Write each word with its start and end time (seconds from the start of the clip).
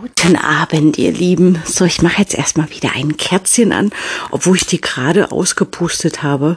Guten 0.00 0.36
Abend, 0.36 0.96
ihr 0.96 1.12
Lieben. 1.12 1.60
So, 1.66 1.84
ich 1.84 2.00
mache 2.02 2.22
jetzt 2.22 2.34
erstmal 2.34 2.70
wieder 2.70 2.92
ein 2.94 3.16
Kerzchen 3.16 3.72
an, 3.72 3.90
obwohl 4.30 4.56
ich 4.56 4.64
die 4.64 4.80
gerade 4.80 5.30
ausgepustet 5.30 6.22
habe, 6.22 6.56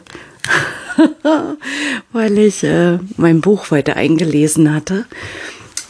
weil 2.14 2.38
ich 2.38 2.64
äh, 2.64 3.00
mein 3.18 3.42
Buch 3.42 3.72
weiter 3.72 3.98
eingelesen 3.98 4.74
hatte. 4.74 5.06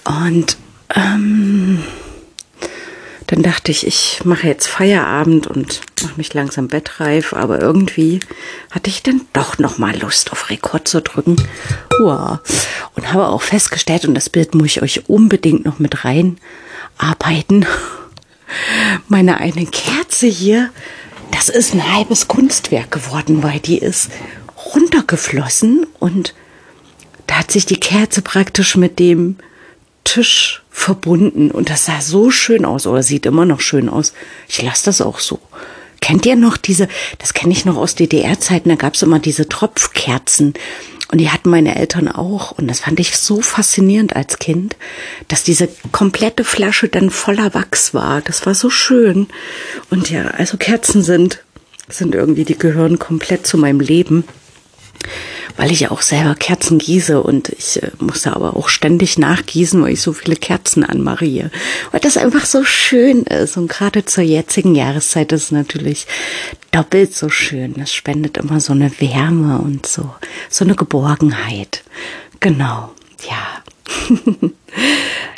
Und 0.05 0.57
ähm, 0.95 1.83
dann 3.27 3.43
dachte 3.43 3.71
ich, 3.71 3.85
ich 3.85 4.21
mache 4.23 4.47
jetzt 4.47 4.67
Feierabend 4.67 5.45
und 5.45 5.81
mache 6.01 6.17
mich 6.17 6.33
langsam 6.33 6.67
bettreif, 6.67 7.33
aber 7.33 7.61
irgendwie 7.61 8.21
hatte 8.71 8.89
ich 8.89 9.03
dann 9.03 9.21
doch 9.33 9.59
noch 9.59 9.77
mal 9.77 9.95
Lust 9.99 10.31
auf 10.31 10.49
Rekord 10.49 10.87
zu 10.87 11.01
drücken. 11.01 11.35
Wow. 11.99 12.39
Und 12.95 13.13
habe 13.13 13.27
auch 13.27 13.41
festgestellt, 13.41 14.05
und 14.05 14.15
das 14.15 14.29
Bild 14.29 14.55
muss 14.55 14.67
ich 14.67 14.81
euch 14.81 15.09
unbedingt 15.09 15.65
noch 15.65 15.79
mit 15.79 16.03
reinarbeiten. 16.99 17.65
Meine 19.07 19.37
eine 19.37 19.65
Kerze 19.65 20.27
hier, 20.27 20.69
das 21.31 21.49
ist 21.49 21.73
ein 21.73 21.93
halbes 21.95 22.27
Kunstwerk 22.27 22.91
geworden, 22.91 23.43
weil 23.43 23.59
die 23.59 23.77
ist 23.77 24.09
runtergeflossen 24.73 25.85
und 25.99 26.33
da 27.27 27.39
hat 27.39 27.51
sich 27.51 27.65
die 27.65 27.79
Kerze 27.79 28.21
praktisch 28.21 28.75
mit 28.75 28.99
dem 28.99 29.37
Tisch 30.03 30.63
verbunden 30.69 31.49
und 31.51 31.69
das 31.69 31.85
sah 31.85 32.01
so 32.01 32.29
schön 32.29 32.65
aus 32.65 32.85
oder 32.85 33.01
sieht 33.01 33.25
immer 33.25 33.45
noch 33.45 33.59
schön 33.59 33.89
aus. 33.89 34.13
Ich 34.47 34.61
lasse 34.61 34.85
das 34.85 35.01
auch 35.01 35.19
so. 35.19 35.39
Kennt 36.01 36.25
ihr 36.27 36.35
noch 36.35 36.57
diese, 36.57 36.87
das 37.17 37.33
kenne 37.33 37.53
ich 37.53 37.65
noch 37.65 37.77
aus 37.77 37.95
DDR-Zeiten, 37.95 38.69
da 38.69 38.75
gab 38.75 38.93
es 38.93 39.01
immer 39.01 39.17
diese 39.17 39.49
Tropfkerzen 39.49 40.53
und 41.15 41.19
die 41.19 41.29
hatten 41.29 41.49
meine 41.49 41.77
Eltern 41.77 42.09
auch 42.09 42.51
und 42.51 42.67
das 42.67 42.81
fand 42.81 42.99
ich 42.99 43.15
so 43.15 43.39
faszinierend 43.39 44.17
als 44.17 44.37
Kind, 44.37 44.75
dass 45.29 45.43
diese 45.43 45.69
komplette 45.93 46.43
Flasche 46.43 46.89
dann 46.89 47.09
voller 47.09 47.53
Wachs 47.53 47.93
war. 47.93 48.19
Das 48.19 48.45
war 48.45 48.53
so 48.53 48.69
schön. 48.69 49.27
Und 49.89 50.09
ja, 50.09 50.25
also 50.25 50.57
Kerzen 50.57 51.03
sind, 51.03 51.41
sind 51.87 52.15
irgendwie, 52.15 52.43
die 52.43 52.57
gehören 52.57 52.99
komplett 52.99 53.47
zu 53.47 53.57
meinem 53.57 53.79
Leben 53.79 54.25
weil 55.57 55.71
ich 55.71 55.81
ja 55.81 55.91
auch 55.91 56.01
selber 56.01 56.35
Kerzen 56.35 56.77
gieße 56.77 57.21
und 57.21 57.49
ich 57.49 57.81
äh, 57.81 57.91
musste 57.99 58.35
aber 58.35 58.55
auch 58.55 58.69
ständig 58.69 59.17
nachgießen, 59.17 59.81
weil 59.81 59.93
ich 59.93 60.01
so 60.01 60.13
viele 60.13 60.35
Kerzen 60.35 60.83
anmache 60.83 61.25
hier. 61.25 61.51
Weil 61.91 62.01
das 62.01 62.17
einfach 62.17 62.45
so 62.45 62.63
schön 62.63 63.23
ist 63.23 63.57
und 63.57 63.67
gerade 63.67 64.05
zur 64.05 64.23
jetzigen 64.23 64.75
Jahreszeit 64.75 65.31
ist 65.31 65.43
es 65.43 65.51
natürlich 65.51 66.07
doppelt 66.71 67.15
so 67.15 67.29
schön. 67.29 67.75
Es 67.79 67.93
spendet 67.93 68.37
immer 68.37 68.59
so 68.59 68.73
eine 68.73 68.91
Wärme 68.99 69.59
und 69.59 69.85
so, 69.85 70.13
so 70.49 70.65
eine 70.65 70.75
Geborgenheit. 70.75 71.83
Genau, 72.39 72.91
ja. 73.29 73.63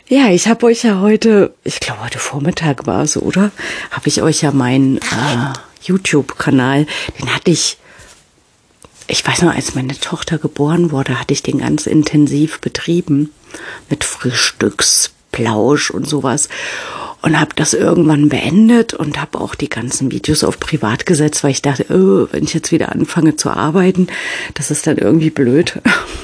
Ja, 0.09 0.29
ich 0.29 0.47
habe 0.47 0.67
euch 0.67 0.83
ja 0.83 1.01
heute, 1.01 1.53
ich 1.65 1.81
glaube 1.81 2.01
heute 2.05 2.17
Vormittag 2.17 2.87
war 2.87 3.03
es, 3.03 3.17
oder? 3.17 3.51
Habe 3.91 4.07
ich 4.07 4.21
euch 4.21 4.41
ja 4.41 4.53
meinen 4.53 4.99
äh, 4.99 5.53
YouTube-Kanal, 5.83 6.87
den 7.19 7.35
hatte 7.35 7.51
ich 7.51 7.77
ich 9.07 9.25
weiß 9.25 9.43
noch, 9.43 9.55
als 9.55 9.75
meine 9.75 9.97
Tochter 9.99 10.37
geboren 10.37 10.91
wurde, 10.91 11.19
hatte 11.19 11.33
ich 11.33 11.43
den 11.43 11.59
ganz 11.59 11.87
intensiv 11.87 12.59
betrieben 12.59 13.31
mit 13.89 14.03
Frühstücksplausch 14.03 15.91
und 15.91 16.07
sowas 16.07 16.49
und 17.21 17.39
habe 17.39 17.51
das 17.55 17.73
irgendwann 17.73 18.29
beendet 18.29 18.93
und 18.93 19.19
habe 19.19 19.39
auch 19.39 19.55
die 19.55 19.69
ganzen 19.69 20.11
Videos 20.11 20.43
auf 20.43 20.59
privat 20.59 21.05
gesetzt, 21.05 21.43
weil 21.43 21.51
ich 21.51 21.61
dachte, 21.61 21.85
oh, 21.89 22.27
wenn 22.31 22.43
ich 22.43 22.53
jetzt 22.53 22.71
wieder 22.71 22.91
anfange 22.91 23.35
zu 23.35 23.49
arbeiten, 23.49 24.07
das 24.53 24.71
ist 24.71 24.87
dann 24.87 24.97
irgendwie 24.97 25.29
blöd. 25.29 25.81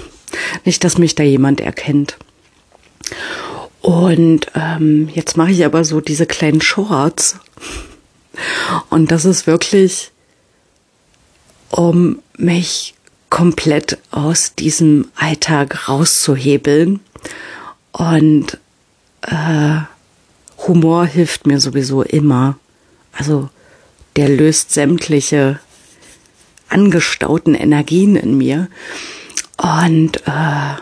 Nicht, 0.65 0.83
dass 0.83 0.97
mich 0.97 1.15
da 1.15 1.23
jemand 1.23 1.61
erkennt. 1.61 2.17
Und 3.81 4.47
ähm, 4.55 5.09
jetzt 5.13 5.35
mache 5.35 5.51
ich 5.51 5.65
aber 5.65 5.83
so 5.83 5.99
diese 5.99 6.25
kleinen 6.25 6.61
Shorts. 6.61 7.37
Und 8.89 9.11
das 9.11 9.25
ist 9.25 9.45
wirklich 9.45 10.12
um 11.73 12.19
mich 12.37 12.93
komplett 13.31 13.97
aus 14.11 14.53
diesem 14.53 15.07
Alltag 15.15 15.89
rauszuhebeln. 15.89 16.99
Und 17.91 18.59
äh, 19.21 19.77
Humor 20.67 21.07
hilft 21.07 21.47
mir 21.47 21.59
sowieso 21.59 22.03
immer. 22.03 22.57
Also 23.11 23.49
der 24.15 24.29
löst 24.29 24.71
sämtliche 24.71 25.59
angestauten 26.69 27.55
Energien 27.55 28.15
in 28.15 28.37
mir. 28.37 28.67
Und 29.57 30.17
äh, 30.27 30.75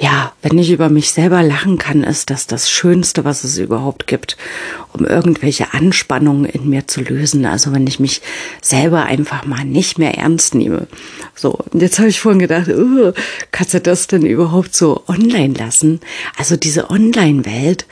ja, 0.00 0.32
wenn 0.40 0.56
ich 0.56 0.70
über 0.70 0.88
mich 0.88 1.12
selber 1.12 1.42
lachen 1.42 1.76
kann, 1.76 2.02
ist 2.02 2.30
das 2.30 2.46
das 2.46 2.70
Schönste, 2.70 3.26
was 3.26 3.44
es 3.44 3.58
überhaupt 3.58 4.06
gibt, 4.06 4.38
um 4.94 5.04
irgendwelche 5.04 5.74
Anspannungen 5.74 6.46
in 6.46 6.70
mir 6.70 6.88
zu 6.88 7.02
lösen. 7.02 7.44
Also 7.44 7.74
wenn 7.74 7.86
ich 7.86 8.00
mich 8.00 8.22
selber 8.62 9.04
einfach 9.04 9.44
mal 9.44 9.66
nicht 9.66 9.98
mehr 9.98 10.16
ernst 10.16 10.54
nehme. 10.54 10.86
So, 11.34 11.50
und 11.50 11.82
jetzt 11.82 11.98
habe 11.98 12.08
ich 12.08 12.18
vorhin 12.18 12.38
gedacht, 12.38 12.68
oh, 12.70 13.12
kannst 13.52 13.74
du 13.74 13.80
das 13.80 14.06
denn 14.06 14.24
überhaupt 14.24 14.74
so 14.74 15.04
online 15.06 15.52
lassen? 15.52 16.00
Also 16.38 16.56
diese 16.56 16.88
Online-Welt 16.88 17.84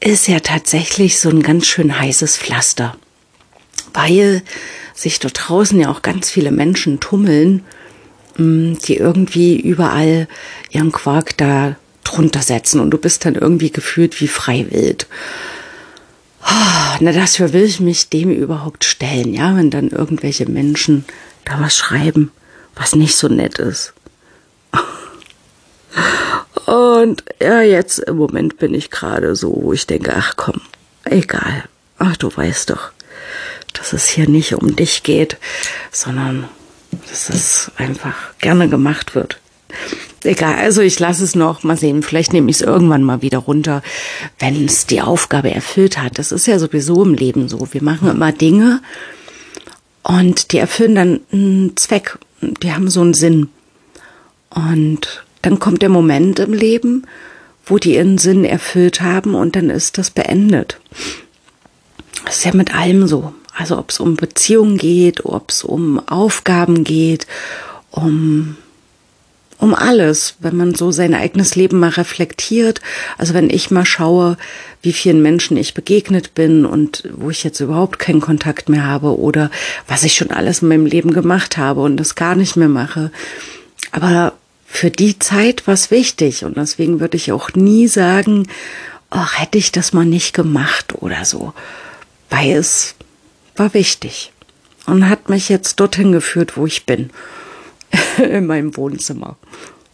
ist 0.00 0.28
ja 0.28 0.40
tatsächlich 0.40 1.18
so 1.18 1.30
ein 1.30 1.42
ganz 1.42 1.66
schön 1.66 1.98
heißes 1.98 2.36
Pflaster, 2.36 2.94
weil 3.94 4.42
sich 4.92 5.18
dort 5.18 5.48
draußen 5.48 5.80
ja 5.80 5.88
auch 5.88 6.02
ganz 6.02 6.28
viele 6.28 6.50
Menschen 6.50 7.00
tummeln 7.00 7.64
die 8.38 8.96
irgendwie 8.96 9.58
überall 9.60 10.28
ihren 10.70 10.92
Quark 10.92 11.36
da 11.36 11.76
drunter 12.04 12.40
setzen 12.40 12.80
und 12.80 12.90
du 12.90 12.98
bist 12.98 13.24
dann 13.24 13.34
irgendwie 13.34 13.70
gefühlt 13.70 14.20
wie 14.20 14.28
freiwild. 14.28 15.06
Oh, 16.42 16.96
na, 17.00 17.12
dafür 17.12 17.52
will 17.52 17.64
ich 17.64 17.80
mich 17.80 18.08
dem 18.08 18.30
überhaupt 18.30 18.84
stellen, 18.84 19.34
ja, 19.34 19.56
wenn 19.56 19.70
dann 19.70 19.88
irgendwelche 19.88 20.48
Menschen 20.48 21.04
da 21.44 21.60
was 21.60 21.76
schreiben, 21.76 22.30
was 22.74 22.94
nicht 22.94 23.16
so 23.16 23.28
nett 23.28 23.58
ist. 23.58 23.92
Und 26.66 27.24
ja, 27.40 27.60
jetzt 27.62 27.98
im 27.98 28.16
Moment 28.16 28.58
bin 28.58 28.72
ich 28.72 28.90
gerade 28.90 29.34
so, 29.34 29.58
wo 29.62 29.72
ich 29.72 29.86
denke, 29.86 30.14
ach 30.16 30.34
komm, 30.36 30.60
egal. 31.04 31.64
Ach, 31.98 32.16
du 32.16 32.34
weißt 32.34 32.70
doch, 32.70 32.92
dass 33.72 33.92
es 33.92 34.06
hier 34.06 34.28
nicht 34.28 34.54
um 34.54 34.76
dich 34.76 35.02
geht, 35.02 35.38
sondern 35.90 36.48
dass 36.90 37.28
es 37.28 37.70
einfach 37.76 38.14
gerne 38.38 38.68
gemacht 38.68 39.14
wird. 39.14 39.40
Egal, 40.24 40.54
also 40.56 40.80
ich 40.80 40.98
lasse 40.98 41.22
es 41.22 41.34
noch, 41.34 41.62
mal 41.62 41.76
sehen, 41.76 42.02
vielleicht 42.02 42.32
nehme 42.32 42.50
ich 42.50 42.56
es 42.56 42.62
irgendwann 42.62 43.04
mal 43.04 43.22
wieder 43.22 43.38
runter, 43.38 43.82
wenn 44.38 44.64
es 44.64 44.86
die 44.86 45.00
Aufgabe 45.00 45.50
erfüllt 45.50 45.98
hat. 45.98 46.18
Das 46.18 46.32
ist 46.32 46.46
ja 46.46 46.58
sowieso 46.58 47.04
im 47.04 47.14
Leben 47.14 47.48
so. 47.48 47.68
Wir 47.72 47.82
machen 47.82 48.10
immer 48.10 48.32
Dinge 48.32 48.80
und 50.02 50.52
die 50.52 50.58
erfüllen 50.58 50.94
dann 50.94 51.20
einen 51.32 51.76
Zweck, 51.76 52.18
die 52.40 52.72
haben 52.72 52.90
so 52.90 53.00
einen 53.00 53.14
Sinn. 53.14 53.48
Und 54.50 55.24
dann 55.42 55.58
kommt 55.58 55.82
der 55.82 55.88
Moment 55.88 56.38
im 56.40 56.52
Leben, 56.52 57.06
wo 57.64 57.78
die 57.78 57.94
ihren 57.94 58.18
Sinn 58.18 58.44
erfüllt 58.44 59.00
haben 59.00 59.34
und 59.34 59.54
dann 59.54 59.70
ist 59.70 59.98
das 59.98 60.10
beendet. 60.10 60.80
Das 62.24 62.38
ist 62.38 62.44
ja 62.44 62.54
mit 62.54 62.74
allem 62.74 63.06
so. 63.06 63.34
Also 63.58 63.76
ob 63.76 63.90
es 63.90 63.98
um 63.98 64.14
Beziehungen 64.14 64.78
geht, 64.78 65.24
ob 65.24 65.50
es 65.50 65.64
um 65.64 66.00
Aufgaben 66.08 66.84
geht, 66.84 67.26
um 67.90 68.56
um 69.60 69.74
alles, 69.74 70.36
wenn 70.38 70.56
man 70.56 70.76
so 70.76 70.92
sein 70.92 71.14
eigenes 71.14 71.56
Leben 71.56 71.80
mal 71.80 71.90
reflektiert. 71.90 72.80
Also 73.16 73.34
wenn 73.34 73.50
ich 73.50 73.72
mal 73.72 73.84
schaue, 73.84 74.36
wie 74.82 74.92
vielen 74.92 75.20
Menschen 75.20 75.56
ich 75.56 75.74
begegnet 75.74 76.34
bin 76.36 76.64
und 76.64 77.08
wo 77.12 77.30
ich 77.30 77.42
jetzt 77.42 77.58
überhaupt 77.58 77.98
keinen 77.98 78.20
Kontakt 78.20 78.68
mehr 78.68 78.86
habe 78.86 79.18
oder 79.18 79.50
was 79.88 80.04
ich 80.04 80.14
schon 80.14 80.30
alles 80.30 80.62
in 80.62 80.68
meinem 80.68 80.86
Leben 80.86 81.12
gemacht 81.12 81.56
habe 81.56 81.80
und 81.80 81.96
das 81.96 82.14
gar 82.14 82.36
nicht 82.36 82.54
mehr 82.54 82.68
mache. 82.68 83.10
Aber 83.90 84.34
für 84.64 84.92
die 84.92 85.18
Zeit 85.18 85.66
war 85.66 85.74
es 85.74 85.90
wichtig 85.90 86.44
und 86.44 86.56
deswegen 86.56 87.00
würde 87.00 87.16
ich 87.16 87.32
auch 87.32 87.50
nie 87.54 87.88
sagen, 87.88 88.46
ach, 89.10 89.40
hätte 89.40 89.58
ich 89.58 89.72
das 89.72 89.92
mal 89.92 90.04
nicht 90.04 90.34
gemacht 90.34 90.94
oder 91.02 91.24
so. 91.24 91.52
Weil 92.30 92.52
es 92.52 92.94
war 93.58 93.74
wichtig 93.74 94.32
und 94.86 95.08
hat 95.08 95.28
mich 95.28 95.48
jetzt 95.48 95.80
dorthin 95.80 96.12
geführt, 96.12 96.56
wo 96.56 96.66
ich 96.66 96.86
bin, 96.86 97.10
in 98.18 98.46
meinem 98.46 98.76
Wohnzimmer, 98.76 99.36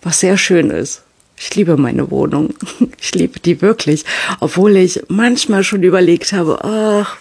was 0.02 0.20
sehr 0.20 0.36
schön 0.36 0.70
ist. 0.70 1.02
Ich 1.36 1.54
liebe 1.56 1.76
meine 1.76 2.10
Wohnung. 2.10 2.54
Ich 3.00 3.14
liebe 3.14 3.38
die 3.38 3.60
wirklich, 3.60 4.04
obwohl 4.40 4.76
ich 4.76 5.02
manchmal 5.08 5.62
schon 5.62 5.82
überlegt 5.82 6.32
habe, 6.32 6.64
ach, 6.64 7.18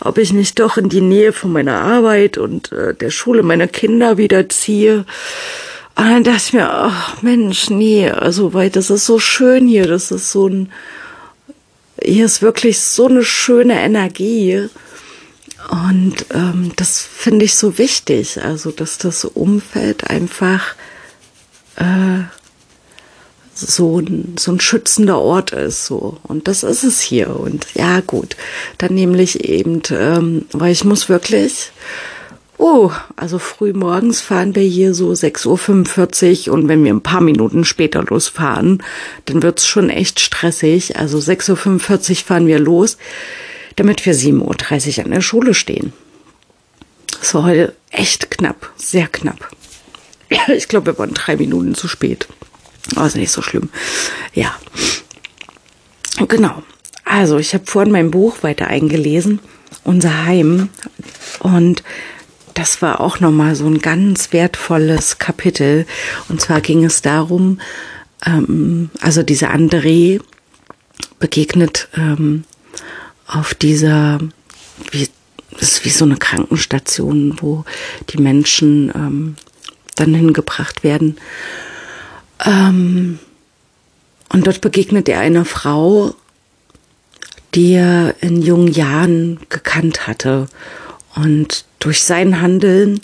ob 0.00 0.16
ich 0.16 0.32
nicht 0.32 0.58
doch 0.58 0.78
in 0.78 0.88
die 0.88 1.02
Nähe 1.02 1.34
von 1.34 1.52
meiner 1.52 1.82
Arbeit 1.82 2.38
und 2.38 2.72
äh, 2.72 2.94
der 2.94 3.10
Schule 3.10 3.42
meiner 3.42 3.66
Kinder 3.66 4.16
wieder 4.16 4.48
ziehe. 4.48 5.04
Und 5.96 6.04
dann 6.04 6.24
dachte 6.24 6.42
ich 6.46 6.52
mir, 6.54 6.72
ach 6.72 7.20
Mensch, 7.20 7.68
nee, 7.68 8.08
also 8.08 8.54
weil 8.54 8.70
das 8.70 8.88
ist 8.88 9.04
so 9.04 9.18
schön 9.18 9.68
hier, 9.68 9.86
das 9.86 10.10
ist 10.10 10.32
so 10.32 10.48
ein, 10.48 10.72
hier 12.02 12.24
ist 12.24 12.40
wirklich 12.40 12.80
so 12.80 13.06
eine 13.06 13.22
schöne 13.22 13.78
Energie. 13.78 14.68
Und 15.68 16.26
ähm, 16.32 16.72
das 16.76 17.00
finde 17.00 17.44
ich 17.44 17.54
so 17.54 17.76
wichtig, 17.76 18.42
also 18.42 18.70
dass 18.70 18.96
das 18.96 19.24
Umfeld 19.24 20.08
einfach 20.08 20.74
äh, 21.76 22.22
so 23.54 23.98
ein, 23.98 24.36
so 24.38 24.52
ein 24.52 24.60
schützender 24.60 25.18
Ort 25.18 25.52
ist, 25.52 25.84
so. 25.84 26.18
Und 26.22 26.48
das 26.48 26.62
ist 26.62 26.84
es 26.84 27.00
hier. 27.00 27.38
Und 27.38 27.66
ja, 27.74 28.00
gut. 28.00 28.36
Dann 28.78 28.94
nämlich 28.94 29.44
eben, 29.44 29.82
ähm, 29.90 30.46
weil 30.52 30.72
ich 30.72 30.84
muss 30.84 31.08
wirklich, 31.08 31.70
oh, 32.56 32.90
also 33.16 33.38
früh 33.38 33.72
morgens 33.72 34.20
fahren 34.20 34.54
wir 34.54 34.62
hier 34.62 34.94
so 34.94 35.10
6.45 35.10 36.48
Uhr 36.48 36.54
und 36.54 36.68
wenn 36.68 36.84
wir 36.84 36.94
ein 36.94 37.02
paar 37.02 37.20
Minuten 37.20 37.64
später 37.64 38.02
losfahren, 38.04 38.82
dann 39.26 39.42
wird's 39.42 39.66
schon 39.66 39.90
echt 39.90 40.20
stressig. 40.20 40.96
Also 40.96 41.18
6.45 41.18 42.10
Uhr 42.10 42.16
fahren 42.16 42.46
wir 42.46 42.58
los, 42.58 42.96
damit 43.78 44.04
wir 44.04 44.14
7.30 44.14 44.98
Uhr 44.98 45.04
an 45.04 45.12
der 45.12 45.20
Schule 45.20 45.54
stehen. 45.54 45.92
Das 47.20 47.32
war 47.34 47.44
heute 47.44 47.76
echt 47.90 48.28
knapp, 48.30 48.72
sehr 48.76 49.06
knapp. 49.06 49.50
Ich 50.48 50.68
glaube, 50.68 50.86
wir 50.86 50.98
waren 50.98 51.14
drei 51.14 51.36
Minuten 51.36 51.74
zu 51.74 51.88
spät. 51.88 52.28
Aber 52.96 53.06
ist 53.06 53.16
nicht 53.16 53.30
so 53.30 53.40
schlimm. 53.40 53.70
Ja. 54.34 54.54
Genau. 56.26 56.62
Also, 57.04 57.38
ich 57.38 57.54
habe 57.54 57.64
vorhin 57.66 57.92
mein 57.92 58.10
Buch 58.10 58.42
weiter 58.42 58.66
eingelesen, 58.66 59.38
Unser 59.84 60.26
Heim. 60.26 60.68
Und 61.38 61.82
das 62.54 62.82
war 62.82 63.00
auch 63.00 63.20
nochmal 63.20 63.54
so 63.54 63.66
ein 63.66 63.78
ganz 63.78 64.32
wertvolles 64.32 65.18
Kapitel. 65.18 65.86
Und 66.28 66.40
zwar 66.40 66.60
ging 66.60 66.84
es 66.84 67.00
darum, 67.00 67.60
ähm, 68.26 68.90
also 69.00 69.22
dieser 69.22 69.50
André 69.54 70.20
begegnet 71.20 71.88
ähm, 71.96 72.44
auf 73.28 73.54
dieser, 73.54 74.18
wie, 74.90 75.08
das 75.52 75.72
ist 75.72 75.84
wie 75.84 75.90
so 75.90 76.04
eine 76.04 76.16
Krankenstation, 76.16 77.36
wo 77.40 77.64
die 78.10 78.18
Menschen 78.18 78.90
ähm, 78.94 79.36
dann 79.94 80.14
hingebracht 80.14 80.82
werden. 80.82 81.16
Ähm, 82.44 83.18
und 84.30 84.46
dort 84.46 84.60
begegnet 84.60 85.08
er 85.08 85.20
einer 85.20 85.44
Frau, 85.44 86.14
die 87.54 87.74
er 87.74 88.14
in 88.20 88.42
jungen 88.42 88.68
Jahren 88.68 89.40
gekannt 89.48 90.06
hatte. 90.06 90.48
Und 91.14 91.64
durch 91.78 92.02
sein 92.02 92.40
Handeln 92.40 93.00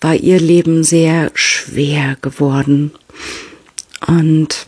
war 0.00 0.14
ihr 0.14 0.40
Leben 0.40 0.84
sehr 0.84 1.30
schwer 1.34 2.16
geworden. 2.22 2.92
Und, 4.06 4.66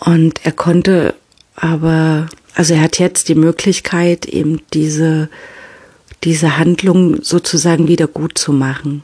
und 0.00 0.44
er 0.44 0.52
konnte 0.52 1.14
aber, 1.56 2.28
also 2.54 2.74
er 2.74 2.82
hat 2.82 2.98
jetzt 2.98 3.28
die 3.28 3.34
Möglichkeit, 3.34 4.26
eben 4.26 4.62
diese, 4.72 5.28
diese 6.24 6.56
Handlung 6.56 7.22
sozusagen 7.22 7.86
wieder 7.86 8.06
gut 8.06 8.38
zu 8.38 8.52
machen. 8.52 9.02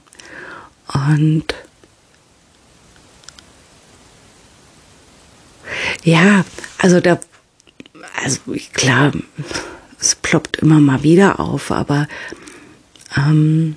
Und 0.93 1.55
ja, 6.03 6.45
also 6.79 7.01
da, 7.01 7.19
also 8.23 8.41
klar, 8.73 9.13
es 10.01 10.15
ploppt 10.15 10.57
immer 10.57 10.81
mal 10.81 11.03
wieder 11.03 11.41
auf, 11.41 11.71
aber 11.71 12.09
ähm, 13.17 13.77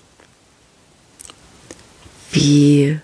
wie, 2.31 2.99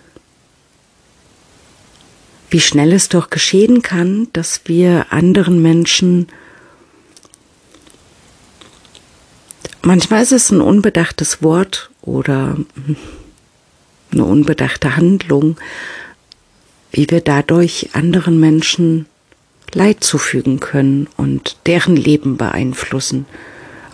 wie 2.55 2.61
schnell 2.61 2.93
es 2.93 3.09
doch 3.09 3.29
geschehen 3.29 3.81
kann, 3.81 4.29
dass 4.31 4.61
wir 4.63 5.07
anderen 5.09 5.61
Menschen 5.61 6.27
manchmal 9.81 10.23
ist 10.23 10.31
es 10.31 10.51
ein 10.51 10.61
unbedachtes 10.61 11.43
Wort 11.43 11.89
oder 12.01 12.55
eine 14.13 14.23
unbedachte 14.23 14.95
Handlung, 14.95 15.57
wie 16.93 17.09
wir 17.09 17.19
dadurch 17.19 17.89
anderen 17.91 18.39
Menschen 18.39 19.05
Leid 19.73 20.01
zufügen 20.05 20.61
können 20.61 21.09
und 21.17 21.57
deren 21.65 21.97
Leben 21.97 22.37
beeinflussen. 22.37 23.25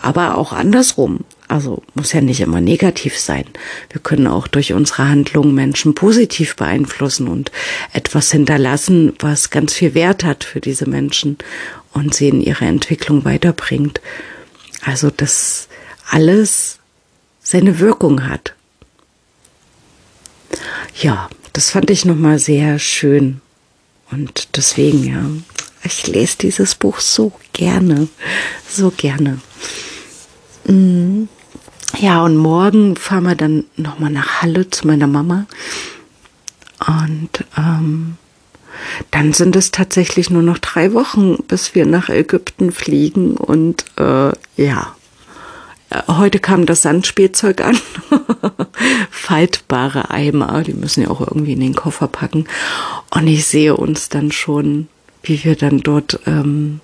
Aber 0.00 0.38
auch 0.38 0.52
andersrum. 0.52 1.24
Also 1.48 1.82
muss 1.94 2.12
ja 2.12 2.20
nicht 2.20 2.40
immer 2.40 2.60
negativ 2.60 3.18
sein. 3.18 3.44
Wir 3.90 4.00
können 4.00 4.26
auch 4.26 4.46
durch 4.46 4.72
unsere 4.72 5.08
Handlungen 5.08 5.54
Menschen 5.54 5.94
positiv 5.94 6.56
beeinflussen 6.56 7.28
und 7.28 7.52
etwas 7.92 8.30
hinterlassen, 8.30 9.12
was 9.18 9.50
ganz 9.50 9.74
viel 9.74 9.94
Wert 9.94 10.24
hat 10.24 10.44
für 10.44 10.60
diese 10.60 10.88
Menschen 10.88 11.38
und 11.92 12.14
sie 12.14 12.28
in 12.28 12.40
ihre 12.40 12.64
Entwicklung 12.64 13.24
weiterbringt. 13.24 14.00
Also 14.82 15.10
dass 15.10 15.68
alles 16.08 16.78
seine 17.42 17.78
Wirkung 17.78 18.28
hat. 18.28 18.54
Ja, 21.00 21.28
das 21.52 21.70
fand 21.70 21.90
ich 21.90 22.04
nochmal 22.04 22.38
sehr 22.38 22.78
schön. 22.78 23.40
Und 24.10 24.56
deswegen, 24.56 25.04
ja, 25.04 25.24
ich 25.84 26.06
lese 26.06 26.36
dieses 26.38 26.74
Buch 26.74 27.00
so 27.00 27.32
gerne, 27.52 28.08
so 28.68 28.90
gerne. 28.90 29.40
Mm. 30.66 31.24
Ja, 31.98 32.24
und 32.24 32.36
morgen 32.36 32.96
fahren 32.96 33.24
wir 33.24 33.34
dann 33.34 33.64
nochmal 33.76 34.10
nach 34.10 34.40
Halle 34.40 34.70
zu 34.70 34.86
meiner 34.86 35.06
Mama. 35.06 35.46
Und 36.86 37.44
ähm, 37.56 38.16
dann 39.10 39.32
sind 39.34 39.56
es 39.56 39.70
tatsächlich 39.72 40.30
nur 40.30 40.42
noch 40.42 40.58
drei 40.58 40.94
Wochen, 40.94 41.36
bis 41.48 41.74
wir 41.74 41.84
nach 41.84 42.08
Ägypten 42.08 42.72
fliegen. 42.72 43.36
Und 43.36 43.84
äh, 43.98 44.32
ja, 44.56 44.94
Heute 46.08 46.38
kam 46.38 46.66
das 46.66 46.82
Sandspielzeug 46.82 47.60
an. 47.60 47.78
Faltbare 49.10 50.10
Eimer, 50.10 50.62
die 50.62 50.72
müssen 50.72 51.02
ja 51.02 51.10
auch 51.10 51.20
irgendwie 51.20 51.52
in 51.52 51.60
den 51.60 51.74
Koffer 51.74 52.08
packen. 52.08 52.46
Und 53.10 53.26
ich 53.26 53.46
sehe 53.46 53.76
uns 53.76 54.08
dann 54.08 54.32
schon, 54.32 54.88
wie 55.22 55.44
wir 55.44 55.56
dann 55.56 55.80
dort 55.80 56.20
ähm, 56.26 56.80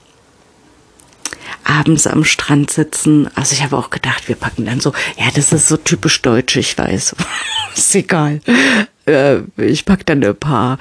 abends 1.68 2.06
am 2.06 2.24
Strand 2.24 2.70
sitzen. 2.70 3.28
Also 3.34 3.54
ich 3.54 3.62
habe 3.62 3.76
auch 3.76 3.90
gedacht, 3.90 4.28
wir 4.28 4.36
packen 4.36 4.64
dann 4.64 4.80
so, 4.80 4.92
ja, 5.18 5.26
das 5.34 5.52
ist 5.52 5.68
so 5.68 5.76
typisch 5.76 6.20
deutsch, 6.22 6.56
ich 6.56 6.76
weiß. 6.76 7.14
ist 7.76 7.94
egal. 7.94 8.40
Äh, 9.06 9.40
ich 9.56 9.84
pack 9.84 10.04
dann 10.06 10.24
ein 10.24 10.36
paar 10.36 10.78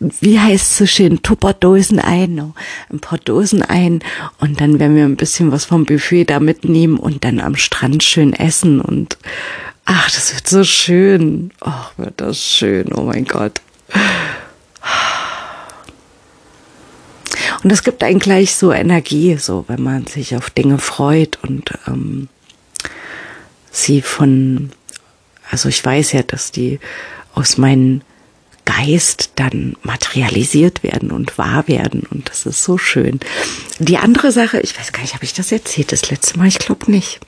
wie 0.00 0.40
heißt 0.40 0.64
es 0.64 0.78
so 0.78 0.86
schön, 0.86 1.22
Tupperdosen 1.22 1.98
ein, 1.98 2.54
ein 2.90 3.00
paar 3.00 3.18
Dosen 3.18 3.62
ein 3.62 4.00
und 4.38 4.60
dann 4.60 4.78
werden 4.78 4.96
wir 4.96 5.04
ein 5.04 5.16
bisschen 5.16 5.52
was 5.52 5.66
vom 5.66 5.84
Buffet 5.84 6.24
da 6.24 6.40
mitnehmen 6.40 6.96
und 6.98 7.22
dann 7.22 7.38
am 7.38 7.54
Strand 7.54 8.02
schön 8.02 8.32
essen 8.32 8.80
und 8.80 9.18
ach, 9.84 10.10
das 10.10 10.34
wird 10.34 10.48
so 10.48 10.64
schön. 10.64 11.50
Ach, 11.60 11.92
wird 11.98 12.14
das 12.16 12.42
schön, 12.42 12.92
oh 12.94 13.02
mein 13.02 13.26
Gott. 13.26 13.60
Und 17.62 17.70
es 17.70 17.82
gibt 17.82 18.02
einen 18.02 18.18
gleich 18.18 18.54
so 18.54 18.72
Energie, 18.72 19.36
so 19.36 19.64
wenn 19.68 19.82
man 19.82 20.06
sich 20.06 20.34
auf 20.36 20.50
Dinge 20.50 20.78
freut 20.78 21.38
und 21.42 21.72
ähm, 21.86 22.28
sie 23.70 24.00
von, 24.00 24.70
also 25.50 25.68
ich 25.68 25.84
weiß 25.84 26.12
ja, 26.12 26.22
dass 26.22 26.52
die 26.52 26.80
aus 27.34 27.58
meinen 27.58 28.02
Geist 28.64 29.32
dann 29.36 29.76
materialisiert 29.82 30.82
werden 30.82 31.10
und 31.10 31.36
wahr 31.38 31.66
werden. 31.68 32.06
Und 32.10 32.28
das 32.30 32.46
ist 32.46 32.62
so 32.62 32.78
schön. 32.78 33.20
Die 33.78 33.98
andere 33.98 34.32
Sache, 34.32 34.60
ich 34.60 34.78
weiß 34.78 34.92
gar 34.92 35.02
nicht, 35.02 35.14
habe 35.14 35.24
ich 35.24 35.34
das 35.34 35.52
erzählt 35.52 35.92
das 35.92 36.10
letzte 36.10 36.38
Mal? 36.38 36.48
Ich 36.48 36.58
glaube 36.58 36.90
nicht. 36.90 37.20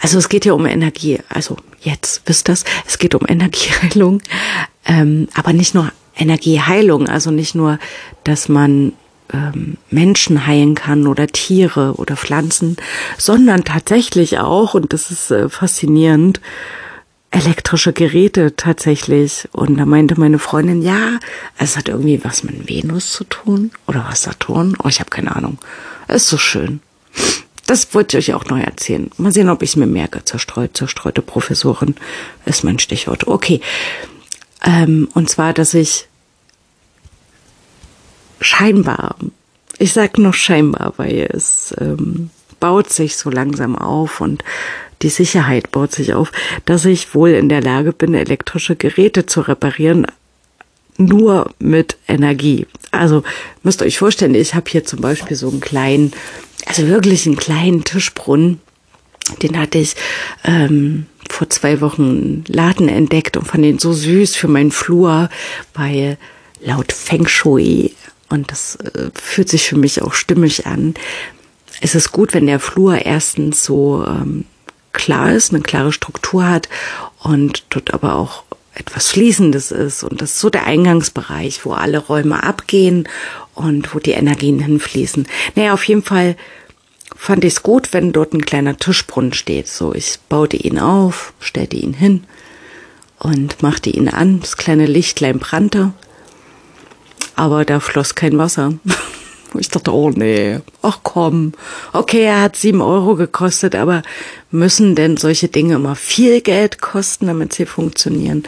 Also 0.00 0.18
es 0.18 0.28
geht 0.28 0.44
ja 0.44 0.52
um 0.52 0.66
Energie. 0.66 1.18
Also 1.28 1.56
jetzt 1.80 2.22
wisst 2.26 2.48
das, 2.48 2.64
es 2.86 2.98
geht 2.98 3.14
um 3.14 3.26
Energieheilung, 3.26 4.22
ähm, 4.84 5.28
aber 5.34 5.52
nicht 5.52 5.74
nur 5.74 5.90
Energieheilung. 6.16 7.08
Also 7.08 7.30
nicht 7.30 7.54
nur, 7.54 7.78
dass 8.24 8.48
man 8.48 8.92
ähm, 9.32 9.76
Menschen 9.90 10.46
heilen 10.46 10.74
kann 10.74 11.06
oder 11.06 11.26
Tiere 11.26 11.94
oder 11.96 12.16
Pflanzen, 12.16 12.76
sondern 13.18 13.64
tatsächlich 13.64 14.38
auch, 14.38 14.74
und 14.74 14.92
das 14.92 15.10
ist 15.10 15.30
äh, 15.30 15.48
faszinierend, 15.48 16.40
elektrische 17.30 17.92
Geräte 17.92 18.54
tatsächlich. 18.56 19.48
Und 19.52 19.76
da 19.78 19.86
meinte 19.86 20.18
meine 20.18 20.38
Freundin, 20.38 20.82
ja, 20.82 21.18
es 21.58 21.76
hat 21.76 21.88
irgendwie 21.88 22.24
was 22.24 22.44
mit 22.44 22.68
Venus 22.68 23.12
zu 23.12 23.24
tun 23.24 23.72
oder 23.86 24.06
was 24.08 24.22
Saturn. 24.22 24.76
Oh, 24.82 24.88
ich 24.88 25.00
habe 25.00 25.10
keine 25.10 25.34
Ahnung. 25.34 25.58
Ist 26.06 26.28
so 26.28 26.38
schön. 26.38 26.80
Das 27.66 27.94
wollte 27.94 28.18
ich 28.18 28.28
euch 28.28 28.34
auch 28.34 28.44
noch 28.44 28.58
erzählen. 28.58 29.10
Mal 29.16 29.32
sehen, 29.32 29.48
ob 29.48 29.62
ich 29.62 29.70
es 29.70 29.76
mir 29.76 29.86
merke. 29.86 30.24
Zerstreut, 30.24 30.76
zerstreute 30.76 31.22
Professorin 31.22 31.96
ist 32.44 32.62
mein 32.62 32.78
Stichwort. 32.78 33.26
Okay. 33.26 33.60
Ähm, 34.64 35.08
und 35.14 35.28
zwar, 35.28 35.52
dass 35.52 35.74
ich 35.74 36.08
scheinbar, 38.40 39.16
ich 39.78 39.92
sag 39.92 40.18
noch 40.18 40.34
scheinbar, 40.34 40.94
weil 40.96 41.28
es 41.32 41.74
ähm, 41.78 42.30
baut 42.60 42.90
sich 42.90 43.16
so 43.16 43.30
langsam 43.30 43.76
auf 43.76 44.20
und 44.20 44.42
die 45.02 45.10
Sicherheit 45.10 45.70
baut 45.70 45.92
sich 45.92 46.14
auf, 46.14 46.32
dass 46.64 46.84
ich 46.84 47.14
wohl 47.14 47.30
in 47.30 47.48
der 47.48 47.60
Lage 47.60 47.92
bin, 47.92 48.14
elektrische 48.14 48.76
Geräte 48.76 49.26
zu 49.26 49.42
reparieren, 49.42 50.06
nur 50.96 51.50
mit 51.58 51.96
Energie. 52.08 52.66
Also 52.90 53.22
müsst 53.62 53.82
ihr 53.82 53.86
euch 53.86 53.98
vorstellen, 53.98 54.34
ich 54.34 54.54
habe 54.54 54.70
hier 54.70 54.84
zum 54.84 55.00
Beispiel 55.00 55.36
so 55.36 55.50
einen 55.50 55.60
kleinen, 55.60 56.12
also 56.66 56.86
wirklich 56.86 57.26
einen 57.26 57.36
kleinen 57.36 57.84
Tischbrunnen. 57.84 58.60
Den 59.42 59.58
hatte 59.58 59.78
ich 59.78 59.96
ähm, 60.44 61.06
vor 61.30 61.50
zwei 61.50 61.80
Wochen 61.80 62.02
einen 62.02 62.44
Laden 62.46 62.88
entdeckt 62.88 63.36
und 63.36 63.46
fand 63.46 63.64
den 63.64 63.78
so 63.78 63.92
süß 63.92 64.36
für 64.36 64.48
meinen 64.48 64.70
Flur, 64.70 65.28
weil 65.74 66.18
laut 66.60 66.92
Feng 66.92 67.26
Shui, 67.26 67.94
und 68.28 68.50
das 68.50 68.76
äh, 68.76 69.10
fühlt 69.14 69.48
sich 69.48 69.68
für 69.68 69.76
mich 69.76 70.02
auch 70.02 70.14
stimmig 70.14 70.66
an, 70.66 70.94
ist 71.80 71.94
es 71.94 72.12
gut, 72.12 72.34
wenn 72.34 72.46
der 72.46 72.60
Flur 72.60 73.04
erstens 73.04 73.64
so 73.64 74.04
ähm, 74.06 74.44
klar 74.92 75.32
ist, 75.32 75.52
eine 75.52 75.62
klare 75.62 75.92
Struktur 75.92 76.48
hat 76.48 76.68
und 77.22 77.64
dort 77.70 77.92
aber 77.92 78.14
auch 78.14 78.44
etwas 78.74 79.08
Fließendes 79.08 79.70
ist. 79.70 80.02
Und 80.02 80.20
das 80.20 80.32
ist 80.32 80.40
so 80.40 80.50
der 80.50 80.66
Eingangsbereich, 80.66 81.64
wo 81.64 81.72
alle 81.72 81.98
Räume 81.98 82.42
abgehen 82.42 83.08
und 83.54 83.94
wo 83.94 83.98
die 83.98 84.12
Energien 84.12 84.58
hinfließen. 84.58 85.26
Naja, 85.54 85.74
auf 85.74 85.84
jeden 85.84 86.02
Fall 86.02 86.36
fand 87.16 87.44
ich 87.44 87.54
es 87.54 87.62
gut, 87.62 87.92
wenn 87.92 88.12
dort 88.12 88.32
ein 88.32 88.44
kleiner 88.44 88.76
Tischbrunnen 88.76 89.32
steht. 89.32 89.68
So, 89.68 89.94
ich 89.94 90.18
baute 90.28 90.56
ihn 90.56 90.78
auf, 90.78 91.32
stellte 91.40 91.76
ihn 91.76 91.94
hin 91.94 92.24
und 93.18 93.62
machte 93.62 93.90
ihn 93.90 94.08
an. 94.08 94.40
Das 94.40 94.56
kleine 94.56 94.86
Lichtlein 94.86 95.38
brannte, 95.38 95.92
aber 97.36 97.64
da 97.64 97.80
floss 97.80 98.14
kein 98.14 98.38
Wasser. 98.38 98.74
Ich 99.56 99.68
dachte, 99.68 99.94
oh 99.94 100.10
nee, 100.10 100.58
ach 100.82 100.98
komm. 101.04 101.52
Okay, 101.92 102.24
er 102.24 102.42
hat 102.42 102.56
sieben 102.56 102.80
Euro 102.80 103.14
gekostet, 103.14 103.76
aber 103.76 104.02
müssen 104.50 104.96
denn 104.96 105.16
solche 105.16 105.46
Dinge 105.46 105.76
immer 105.76 105.94
viel 105.94 106.40
Geld 106.40 106.80
kosten, 106.80 107.28
damit 107.28 107.52
sie 107.52 107.64
funktionieren? 107.64 108.42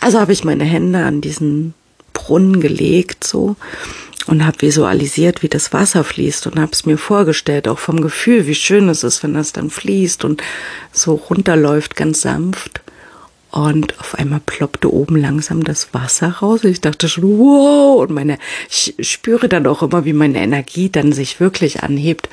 Also 0.00 0.20
habe 0.20 0.34
ich 0.34 0.44
meine 0.44 0.64
Hände 0.64 0.98
an 0.98 1.22
diesen 1.22 1.72
Brunnen 2.12 2.60
gelegt, 2.60 3.24
so 3.24 3.56
und 4.30 4.46
habe 4.46 4.62
visualisiert, 4.62 5.42
wie 5.42 5.48
das 5.48 5.72
Wasser 5.72 6.04
fließt 6.04 6.46
und 6.46 6.58
habe 6.60 6.70
es 6.70 6.86
mir 6.86 6.98
vorgestellt, 6.98 7.66
auch 7.66 7.80
vom 7.80 8.00
Gefühl, 8.00 8.46
wie 8.46 8.54
schön 8.54 8.88
es 8.88 9.02
ist, 9.02 9.24
wenn 9.24 9.34
das 9.34 9.52
dann 9.52 9.70
fließt 9.70 10.24
und 10.24 10.40
so 10.92 11.14
runterläuft, 11.14 11.96
ganz 11.96 12.20
sanft. 12.20 12.80
Und 13.50 13.98
auf 13.98 14.14
einmal 14.14 14.38
ploppte 14.38 14.94
oben 14.94 15.16
langsam 15.16 15.64
das 15.64 15.92
Wasser 15.92 16.28
raus. 16.40 16.62
Ich 16.62 16.80
dachte 16.80 17.08
schon, 17.08 17.24
wow, 17.24 18.02
und 18.02 18.12
meine, 18.12 18.38
ich 18.68 18.94
spüre 19.00 19.48
dann 19.48 19.66
auch 19.66 19.82
immer, 19.82 20.04
wie 20.04 20.12
meine 20.12 20.38
Energie 20.38 20.88
dann 20.88 21.12
sich 21.12 21.40
wirklich 21.40 21.82
anhebt. 21.82 22.28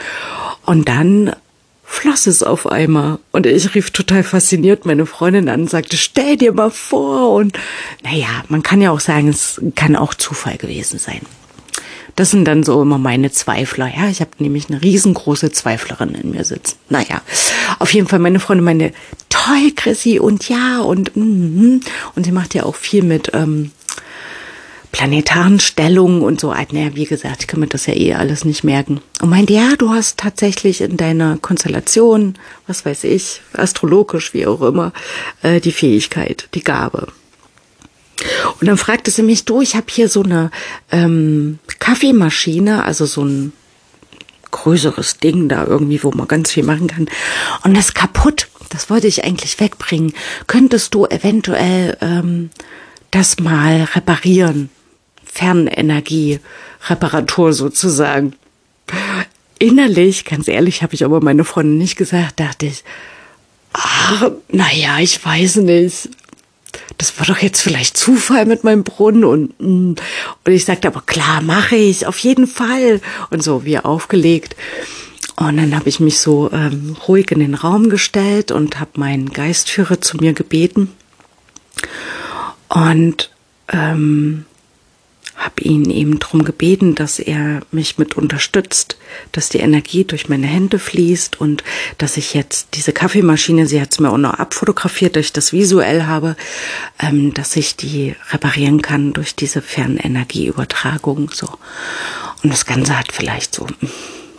Und 0.67 0.87
dann 0.87 1.35
floss 1.83 2.27
es 2.27 2.43
auf 2.43 2.67
einmal. 2.67 3.17
Und 3.31 3.47
ich 3.47 3.73
rief 3.73 3.89
total 3.89 4.21
fasziniert 4.21 4.85
meine 4.85 5.07
Freundin 5.07 5.49
an 5.49 5.61
und 5.61 5.69
sagte, 5.71 5.97
stell 5.97 6.37
dir 6.37 6.53
mal 6.53 6.69
vor. 6.69 7.33
Und 7.33 7.57
naja, 8.03 8.43
man 8.49 8.61
kann 8.61 8.81
ja 8.81 8.91
auch 8.91 8.99
sagen, 8.99 9.29
es 9.29 9.59
kann 9.73 9.95
auch 9.95 10.13
Zufall 10.13 10.57
gewesen 10.57 10.99
sein. 10.99 11.21
Das 12.17 12.31
sind 12.31 12.45
dann 12.45 12.63
so 12.63 12.81
immer 12.81 12.97
meine 12.97 13.31
Zweifler. 13.31 13.87
Ja, 13.95 14.09
ich 14.09 14.21
habe 14.21 14.31
nämlich 14.39 14.69
eine 14.69 14.81
riesengroße 14.81 15.51
Zweiflerin 15.51 16.15
in 16.15 16.31
mir 16.31 16.43
sitzen. 16.43 16.75
Naja, 16.89 17.21
auf 17.77 17.93
jeden 17.93 18.07
Fall 18.07 18.17
meine 18.17 18.39
Freundin 18.39 18.65
meine, 18.65 18.91
toll, 19.29 19.71
Chrissy, 19.75 20.17
und 20.17 20.49
ja, 20.49 20.79
und 20.79 21.15
mm, 21.15 21.79
und 22.15 22.25
sie 22.25 22.31
macht 22.31 22.55
ja 22.55 22.63
auch 22.63 22.73
viel 22.73 23.03
mit 23.03 23.29
ähm, 23.35 23.71
planetaren 24.91 25.59
Stellungen 25.59 26.23
und 26.23 26.41
so. 26.41 26.49
Naja, 26.49 26.95
wie 26.95 27.05
gesagt, 27.05 27.41
ich 27.41 27.47
kann 27.47 27.59
mir 27.59 27.67
das 27.67 27.85
ja 27.85 27.93
eh 27.93 28.15
alles 28.15 28.45
nicht 28.45 28.63
merken. 28.63 28.99
Und 29.21 29.29
meinte, 29.29 29.53
ja, 29.53 29.75
du 29.77 29.91
hast 29.91 30.17
tatsächlich 30.17 30.81
in 30.81 30.97
deiner 30.97 31.37
Konstellation, 31.37 32.33
was 32.65 32.83
weiß 32.83 33.03
ich, 33.03 33.41
astrologisch, 33.53 34.33
wie 34.33 34.47
auch 34.47 34.63
immer, 34.63 34.91
äh, 35.43 35.61
die 35.61 35.71
Fähigkeit, 35.71 36.49
die 36.55 36.63
Gabe. 36.63 37.09
Und 38.59 38.67
dann 38.67 38.77
fragte 38.77 39.11
sie 39.11 39.23
mich, 39.23 39.45
du, 39.45 39.61
ich 39.61 39.75
habe 39.75 39.85
hier 39.89 40.09
so 40.09 40.23
eine 40.23 40.51
ähm, 40.91 41.59
Kaffeemaschine, 41.79 42.83
also 42.83 43.05
so 43.05 43.23
ein 43.23 43.53
größeres 44.51 45.17
Ding 45.17 45.49
da 45.49 45.65
irgendwie, 45.65 46.03
wo 46.03 46.11
man 46.11 46.27
ganz 46.27 46.51
viel 46.51 46.63
machen 46.63 46.87
kann. 46.87 47.07
Und 47.63 47.75
das 47.75 47.93
kaputt. 47.93 48.47
Das 48.69 48.89
wollte 48.89 49.07
ich 49.07 49.23
eigentlich 49.23 49.59
wegbringen. 49.59 50.13
Könntest 50.47 50.93
du 50.93 51.05
eventuell 51.05 51.97
ähm, 52.01 52.49
das 53.11 53.39
mal 53.39 53.87
reparieren? 53.95 54.69
Fernenergie, 55.23 56.39
Reparatur 56.89 57.53
sozusagen. 57.53 58.33
Innerlich, 59.59 60.25
ganz 60.25 60.47
ehrlich, 60.47 60.81
habe 60.83 60.95
ich 60.95 61.05
aber 61.05 61.21
meine 61.21 61.43
Freundin 61.43 61.77
nicht 61.77 61.95
gesagt, 61.95 62.39
dachte 62.39 62.65
ich, 62.65 62.83
ach, 63.73 64.31
naja, 64.49 64.99
ich 64.99 65.23
weiß 65.23 65.57
nicht 65.57 66.09
das 66.97 67.17
war 67.19 67.25
doch 67.25 67.37
jetzt 67.37 67.61
vielleicht 67.61 67.95
Zufall 67.95 68.45
mit 68.45 68.63
meinem 68.63 68.83
Brunnen 68.83 69.23
und, 69.23 69.59
mm. 69.59 69.95
und 70.45 70.51
ich 70.51 70.65
sagte, 70.65 70.87
aber 70.87 71.01
klar, 71.01 71.41
mache 71.41 71.75
ich, 71.75 72.07
auf 72.07 72.17
jeden 72.19 72.47
Fall. 72.47 73.01
Und 73.29 73.43
so, 73.43 73.65
wie 73.65 73.77
aufgelegt. 73.77 74.55
Und 75.35 75.57
dann 75.57 75.75
habe 75.75 75.87
ich 75.87 75.99
mich 75.99 76.19
so 76.19 76.51
ähm, 76.51 76.97
ruhig 77.07 77.31
in 77.31 77.39
den 77.39 77.53
Raum 77.53 77.89
gestellt 77.89 78.51
und 78.51 78.79
habe 78.79 78.91
meinen 78.95 79.31
Geistführer 79.31 80.01
zu 80.01 80.17
mir 80.17 80.33
gebeten. 80.33 80.91
Und 82.69 83.29
ähm, 83.71 84.45
habe 85.47 85.61
ihn 85.61 85.89
eben 85.89 86.19
darum 86.19 86.43
gebeten, 86.43 86.93
dass 86.93 87.19
er 87.19 87.61
mich 87.71 87.97
mit 87.97 88.17
unterstützt, 88.17 88.97
dass 89.31 89.47
die 89.47 89.59
Energie 89.59 90.03
durch 90.03 90.27
meine 90.27 90.45
Hände 90.45 90.77
fließt 90.77 91.39
und 91.39 91.63
dass 91.97 92.17
ich 92.17 92.33
jetzt 92.33 92.69
diese 92.73 92.91
Kaffeemaschine, 92.91 93.65
sie 93.65 93.79
hat 93.79 93.93
es 93.93 93.99
mir 94.01 94.11
auch 94.11 94.17
noch 94.17 94.33
abfotografiert, 94.33 95.15
dass 95.15 95.27
ich 95.27 95.33
das 95.33 95.53
visuell 95.53 96.03
habe, 96.03 96.35
ähm, 96.99 97.33
dass 97.33 97.55
ich 97.55 97.77
die 97.77 98.13
reparieren 98.31 98.81
kann 98.81 99.13
durch 99.13 99.35
diese 99.35 99.61
Fernenergieübertragung. 99.61 101.31
So. 101.33 101.47
Und 102.43 102.51
das 102.51 102.65
Ganze 102.65 102.99
hat 102.99 103.13
vielleicht 103.13 103.55
so, 103.55 103.67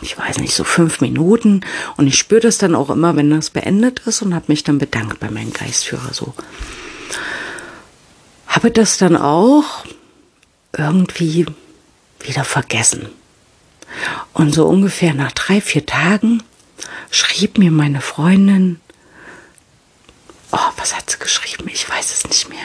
ich 0.03 0.15
weiß 0.15 0.37
nicht, 0.37 0.53
so 0.53 0.63
fünf 0.63 1.01
Minuten. 1.01 1.61
Und 1.97 2.05
ich 2.05 2.19
spüre 2.19 2.41
das 2.41 2.59
dann 2.59 2.75
auch 2.75 2.91
immer, 2.91 3.15
wenn 3.15 3.31
das 3.31 3.49
beendet 3.49 4.01
ist 4.05 4.21
und 4.21 4.35
habe 4.35 4.45
mich 4.49 4.63
dann 4.63 4.77
bedankt 4.77 5.19
bei 5.19 5.31
meinem 5.31 5.53
Geistführer 5.53 6.13
so. 6.13 6.35
Habe 8.45 8.69
das 8.69 8.99
dann 8.99 9.17
auch 9.17 9.85
irgendwie 10.77 11.45
wieder 12.19 12.43
vergessen. 12.43 13.09
Und 14.33 14.53
so 14.53 14.67
ungefähr 14.67 15.13
nach 15.13 15.31
drei, 15.31 15.61
vier 15.61 15.85
Tagen 15.85 16.43
schrieb 17.11 17.57
mir 17.57 17.71
meine 17.71 18.01
Freundin, 18.01 18.79
oh, 20.51 20.71
was 20.77 20.95
hat 20.95 21.09
sie 21.09 21.19
geschrieben? 21.19 21.69
Ich 21.71 21.89
weiß 21.89 22.11
es 22.11 22.27
nicht 22.27 22.49
mehr. 22.49 22.57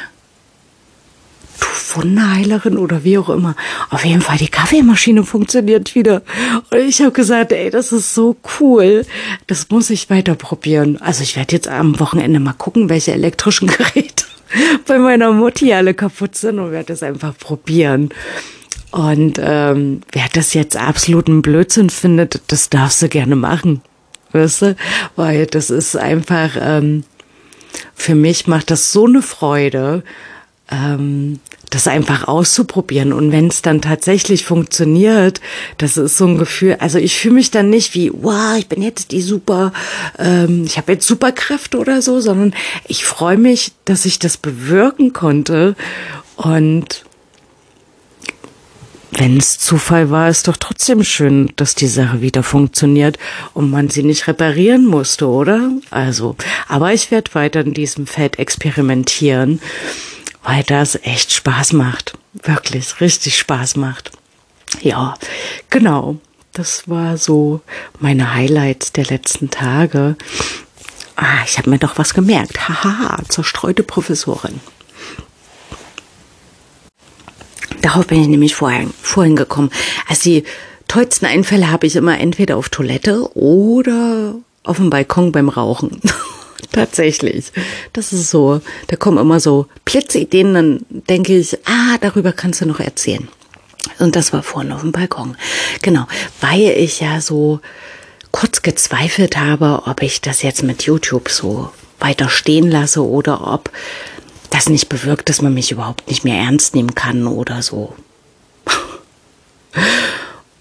Du 1.60 1.66
Wunderheilerin 1.96 2.76
oder 2.76 3.04
wie 3.04 3.18
auch 3.18 3.28
immer. 3.28 3.54
Auf 3.90 4.04
jeden 4.04 4.20
Fall, 4.20 4.36
die 4.38 4.48
Kaffeemaschine 4.48 5.24
funktioniert 5.24 5.94
wieder. 5.94 6.22
Und 6.70 6.78
ich 6.78 7.00
habe 7.00 7.12
gesagt, 7.12 7.52
ey, 7.52 7.70
das 7.70 7.92
ist 7.92 8.14
so 8.14 8.36
cool. 8.60 9.06
Das 9.46 9.70
muss 9.70 9.90
ich 9.90 10.10
weiter 10.10 10.34
probieren. 10.34 11.00
Also 11.00 11.22
ich 11.22 11.36
werde 11.36 11.54
jetzt 11.54 11.68
am 11.68 11.98
Wochenende 12.00 12.40
mal 12.40 12.52
gucken, 12.52 12.88
welche 12.88 13.12
elektrischen 13.12 13.68
Geräte 13.68 14.13
bei 14.86 14.98
meiner 14.98 15.32
Mutti 15.32 15.72
alle 15.72 15.94
kaputt 15.94 16.36
sind 16.36 16.58
und 16.58 16.72
werde 16.72 16.86
das 16.86 17.02
einfach 17.02 17.36
probieren. 17.38 18.10
Und 18.90 19.40
ähm, 19.42 20.02
wer 20.12 20.26
das 20.32 20.54
jetzt 20.54 20.76
absoluten 20.76 21.42
Blödsinn 21.42 21.90
findet, 21.90 22.40
das 22.48 22.70
darfst 22.70 23.02
du 23.02 23.08
gerne 23.08 23.34
machen. 23.34 23.82
Weißt 24.32 24.62
du? 24.62 24.76
Weil 25.16 25.46
das 25.46 25.70
ist 25.70 25.96
einfach, 25.96 26.56
ähm, 26.60 27.04
für 27.94 28.14
mich 28.14 28.46
macht 28.46 28.70
das 28.70 28.92
so 28.92 29.06
eine 29.06 29.22
Freude, 29.22 30.04
ähm, 30.70 31.40
das 31.74 31.88
einfach 31.88 32.28
auszuprobieren. 32.28 33.12
Und 33.12 33.32
wenn 33.32 33.48
es 33.48 33.60
dann 33.60 33.80
tatsächlich 33.80 34.44
funktioniert, 34.44 35.40
das 35.78 35.96
ist 35.96 36.16
so 36.16 36.26
ein 36.26 36.38
Gefühl, 36.38 36.76
also 36.78 36.98
ich 36.98 37.18
fühle 37.18 37.34
mich 37.34 37.50
dann 37.50 37.68
nicht 37.68 37.94
wie, 37.94 38.10
wow, 38.12 38.56
ich 38.56 38.68
bin 38.68 38.80
jetzt 38.80 39.10
die 39.10 39.22
super, 39.22 39.72
ähm, 40.18 40.64
ich 40.64 40.76
habe 40.76 40.92
jetzt 40.92 41.06
Superkräfte 41.06 41.78
oder 41.78 42.00
so, 42.00 42.20
sondern 42.20 42.54
ich 42.86 43.04
freue 43.04 43.38
mich, 43.38 43.72
dass 43.84 44.04
ich 44.04 44.18
das 44.18 44.36
bewirken 44.36 45.12
konnte. 45.12 45.74
Und 46.36 47.04
wenn 49.10 49.36
es 49.36 49.58
Zufall 49.58 50.10
war, 50.10 50.28
ist 50.28 50.48
doch 50.48 50.56
trotzdem 50.56 51.02
schön, 51.04 51.52
dass 51.56 51.74
die 51.74 51.86
Sache 51.86 52.20
wieder 52.20 52.42
funktioniert 52.42 53.18
und 53.52 53.70
man 53.70 53.88
sie 53.88 54.02
nicht 54.02 54.26
reparieren 54.28 54.86
musste, 54.86 55.28
oder? 55.28 55.70
Also, 55.90 56.36
aber 56.68 56.92
ich 56.92 57.10
werde 57.10 57.34
weiter 57.34 57.60
in 57.60 57.74
diesem 57.74 58.06
Feld 58.06 58.38
experimentieren 58.38 59.60
weil 60.44 60.62
das 60.62 60.94
echt 61.02 61.32
Spaß 61.32 61.72
macht. 61.72 62.16
Wirklich 62.34 63.00
richtig 63.00 63.36
Spaß 63.36 63.76
macht. 63.76 64.12
Ja, 64.82 65.14
genau. 65.70 66.16
Das 66.52 66.88
war 66.88 67.16
so 67.16 67.60
meine 67.98 68.34
Highlights 68.34 68.92
der 68.92 69.06
letzten 69.06 69.50
Tage. 69.50 70.16
Ah, 71.16 71.42
ich 71.46 71.58
habe 71.58 71.70
mir 71.70 71.78
doch 71.78 71.98
was 71.98 72.14
gemerkt. 72.14 72.68
Haha, 72.68 73.18
zerstreute 73.28 73.82
Professorin. 73.82 74.60
Darauf 77.80 78.06
bin 78.06 78.20
ich 78.20 78.28
nämlich 78.28 78.54
vorhin, 78.54 78.92
vorhin 79.02 79.36
gekommen. 79.36 79.70
Also 80.08 80.22
die 80.24 80.44
tollsten 80.88 81.26
Einfälle 81.26 81.70
habe 81.70 81.86
ich 81.86 81.96
immer 81.96 82.18
entweder 82.18 82.56
auf 82.56 82.68
Toilette 82.68 83.36
oder 83.36 84.36
auf 84.62 84.76
dem 84.76 84.90
Balkon 84.90 85.32
beim 85.32 85.48
Rauchen. 85.48 86.00
Tatsächlich. 86.72 87.52
Das 87.92 88.12
ist 88.12 88.30
so, 88.30 88.60
da 88.88 88.96
kommen 88.96 89.18
immer 89.18 89.40
so 89.40 89.66
Blitzideen, 89.84 90.54
dann 90.54 90.86
denke 90.88 91.36
ich, 91.36 91.56
ah, 91.66 91.96
darüber 92.00 92.32
kannst 92.32 92.60
du 92.60 92.66
noch 92.66 92.80
erzählen. 92.80 93.28
Und 93.98 94.16
das 94.16 94.32
war 94.32 94.42
vorne 94.42 94.74
auf 94.74 94.80
dem 94.80 94.92
Balkon. 94.92 95.36
Genau, 95.82 96.06
weil 96.40 96.70
ich 96.70 97.00
ja 97.00 97.20
so 97.20 97.60
kurz 98.32 98.62
gezweifelt 98.62 99.36
habe, 99.36 99.82
ob 99.86 100.02
ich 100.02 100.20
das 100.20 100.42
jetzt 100.42 100.62
mit 100.62 100.82
YouTube 100.82 101.28
so 101.28 101.70
weiter 102.00 102.28
stehen 102.28 102.70
lasse 102.70 103.06
oder 103.06 103.46
ob 103.52 103.70
das 104.50 104.68
nicht 104.68 104.88
bewirkt, 104.88 105.28
dass 105.28 105.42
man 105.42 105.54
mich 105.54 105.70
überhaupt 105.70 106.08
nicht 106.08 106.24
mehr 106.24 106.38
ernst 106.38 106.74
nehmen 106.74 106.94
kann 106.94 107.26
oder 107.26 107.62
so. 107.62 107.94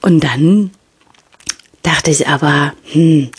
Und 0.02 0.24
dann 0.24 0.72
dachte 1.82 2.12
ich 2.12 2.28
aber, 2.28 2.74
hm, 2.92 3.32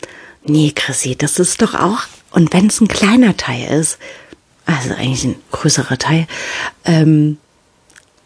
nee, 0.44 0.72
Chrissy, 0.74 1.16
das 1.16 1.38
ist 1.38 1.60
doch 1.60 1.74
auch, 1.74 2.02
und 2.34 2.52
wenn 2.52 2.66
es 2.66 2.80
ein 2.80 2.88
kleiner 2.88 3.36
Teil 3.36 3.78
ist, 3.80 3.98
also 4.66 4.92
eigentlich 4.94 5.24
ein 5.24 5.36
größerer 5.52 5.98
Teil, 5.98 6.26
ähm, 6.84 7.38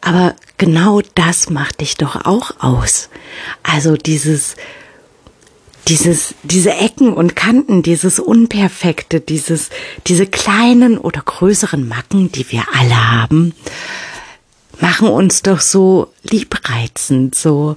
aber 0.00 0.34
genau 0.56 1.02
das 1.14 1.50
macht 1.50 1.80
dich 1.80 1.96
doch 1.96 2.24
auch 2.24 2.52
aus. 2.60 3.10
Also 3.62 3.96
dieses, 3.96 4.56
dieses, 5.88 6.34
diese 6.42 6.72
Ecken 6.72 7.12
und 7.12 7.36
Kanten, 7.36 7.82
dieses 7.82 8.18
Unperfekte, 8.18 9.20
dieses, 9.20 9.68
diese 10.06 10.26
kleinen 10.26 10.96
oder 10.96 11.20
größeren 11.20 11.86
Macken, 11.86 12.32
die 12.32 12.50
wir 12.50 12.64
alle 12.72 13.10
haben, 13.10 13.54
machen 14.80 15.08
uns 15.08 15.42
doch 15.42 15.60
so 15.60 16.12
liebreizend, 16.22 17.34
so 17.34 17.76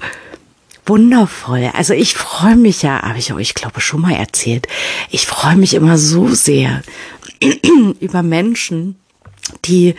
wundervoll. 0.85 1.71
Also 1.75 1.93
ich 1.93 2.15
freue 2.15 2.55
mich 2.55 2.81
ja, 2.81 3.01
habe 3.01 3.19
ich 3.19 3.33
euch 3.33 3.53
glaube 3.53 3.81
schon 3.81 4.01
mal 4.01 4.15
erzählt, 4.15 4.67
ich 5.09 5.25
freue 5.25 5.55
mich 5.55 5.73
immer 5.73 5.97
so 5.97 6.29
sehr 6.29 6.81
über 7.99 8.23
Menschen, 8.23 8.95
die 9.65 9.95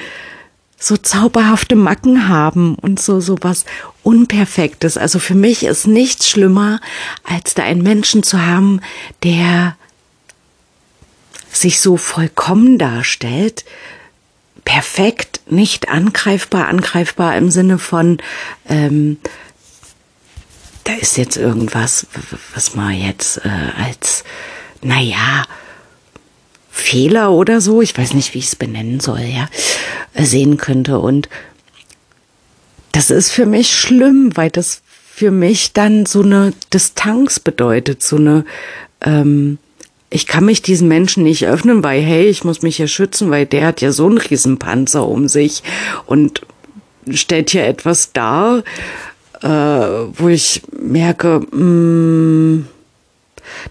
so 0.79 0.97
zauberhafte 0.97 1.77
Macken 1.77 2.29
haben 2.29 2.75
und 2.75 3.01
so 3.01 3.21
so 3.21 3.37
was 3.41 3.65
unperfektes. 4.03 4.99
Also 4.99 5.21
für 5.21 5.37
mich 5.37 5.62
ist 5.65 5.87
nichts 5.87 6.29
schlimmer, 6.29 6.81
als 7.23 7.55
da 7.55 7.62
einen 7.62 7.83
Menschen 7.83 8.25
zu 8.25 8.45
haben, 8.45 8.81
der 9.23 9.77
sich 11.53 11.81
so 11.81 11.97
vollkommen 11.97 12.79
darstellt, 12.79 13.65
perfekt, 14.65 15.41
nicht 15.47 15.89
angreifbar, 15.89 16.67
angreifbar 16.69 17.37
im 17.37 17.51
Sinne 17.51 17.79
von 17.79 18.19
ähm, 18.69 19.19
da 20.85 20.95
ist 20.95 21.17
jetzt 21.17 21.37
irgendwas, 21.37 22.07
was 22.55 22.75
man 22.75 22.93
jetzt 22.99 23.39
äh, 23.39 23.49
als, 23.85 24.25
naja, 24.83 25.45
Fehler 26.71 27.33
oder 27.33 27.61
so, 27.61 27.83
ich 27.83 27.97
weiß 27.97 28.15
nicht, 28.15 28.35
wie 28.35 28.39
ich 28.39 28.47
es 28.47 28.57
benennen 28.57 28.99
soll, 28.99 29.21
ja, 29.21 29.49
sehen 30.15 30.57
könnte. 30.57 30.99
Und 30.99 31.29
das 32.93 33.11
ist 33.11 33.31
für 33.31 33.47
mich 33.47 33.71
schlimm, 33.71 34.31
weil 34.35 34.51
das 34.51 34.83
für 35.15 35.31
mich 35.31 35.75
dann 35.75 36.07
so 36.07 36.23
eine 36.23 36.55
Distanz 36.73 37.39
bedeutet, 37.39 38.03
so 38.03 38.17
eine, 38.17 38.45
ähm, 39.03 39.59
ich 40.09 40.27
kann 40.27 40.45
mich 40.45 40.62
diesen 40.62 40.89
Menschen 40.89 41.23
nicht 41.23 41.47
öffnen, 41.47 41.85
weil, 41.85 42.01
hey, 42.01 42.27
ich 42.27 42.45
muss 42.45 42.62
mich 42.62 42.79
ja 42.79 42.87
schützen, 42.87 43.31
weil 43.31 43.47
der 43.47 43.67
hat 43.67 43.81
ja 43.83 43.93
so 43.93 44.07
einen 44.07 44.19
Riesenpanzer 44.19 45.07
um 45.07 45.29
sich 45.29 45.62
und 46.07 46.43
stellt 47.11 47.51
hier 47.51 47.67
etwas 47.67 48.12
dar, 48.12 48.62
äh, 49.43 49.49
wo 49.49 50.29
ich 50.29 50.63
merke, 50.81 51.41
mh, 51.51 51.65
mm, 51.65 52.69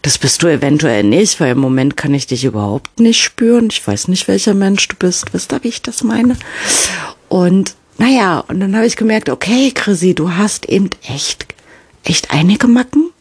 das 0.02 0.18
bist 0.18 0.44
du 0.44 0.48
eventuell 0.48 1.04
nicht, 1.04 1.40
weil 1.40 1.52
im 1.52 1.60
Moment 1.60 1.98
kann 1.98 2.14
ich 2.14 2.28
dich 2.28 2.46
überhaupt 2.46 3.00
nicht 3.00 3.22
spüren. 3.22 3.68
Ich 3.72 3.86
weiß 3.86 4.08
nicht, 4.08 4.28
welcher 4.28 4.54
Mensch 4.54 4.88
du 4.88 4.96
bist. 4.96 5.34
Wisst 5.34 5.54
ihr, 5.54 5.64
wie 5.64 5.70
ich 5.70 5.82
das 5.82 6.04
meine? 6.04 6.38
Und 7.30 7.76
naja, 7.98 8.40
und 8.48 8.60
dann 8.60 8.76
habe 8.76 8.86
ich 8.86 8.96
gemerkt, 8.96 9.30
okay, 9.30 9.72
Chrissy, 9.74 10.14
du 10.14 10.32
hast 10.32 10.68
eben 10.68 10.90
echt, 11.08 11.46
echt 12.04 12.32
einige 12.32 12.68
Macken. 12.68 13.12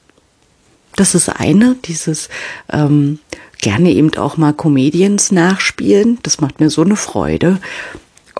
Das 0.96 1.14
ist 1.14 1.28
eine, 1.28 1.76
dieses 1.84 2.28
ähm, 2.72 3.18
gerne 3.58 3.90
eben 3.92 4.14
auch 4.16 4.36
mal 4.36 4.52
Comedians 4.52 5.32
nachspielen. 5.32 6.18
Das 6.22 6.40
macht 6.40 6.60
mir 6.60 6.70
so 6.70 6.82
eine 6.82 6.96
Freude. 6.96 7.58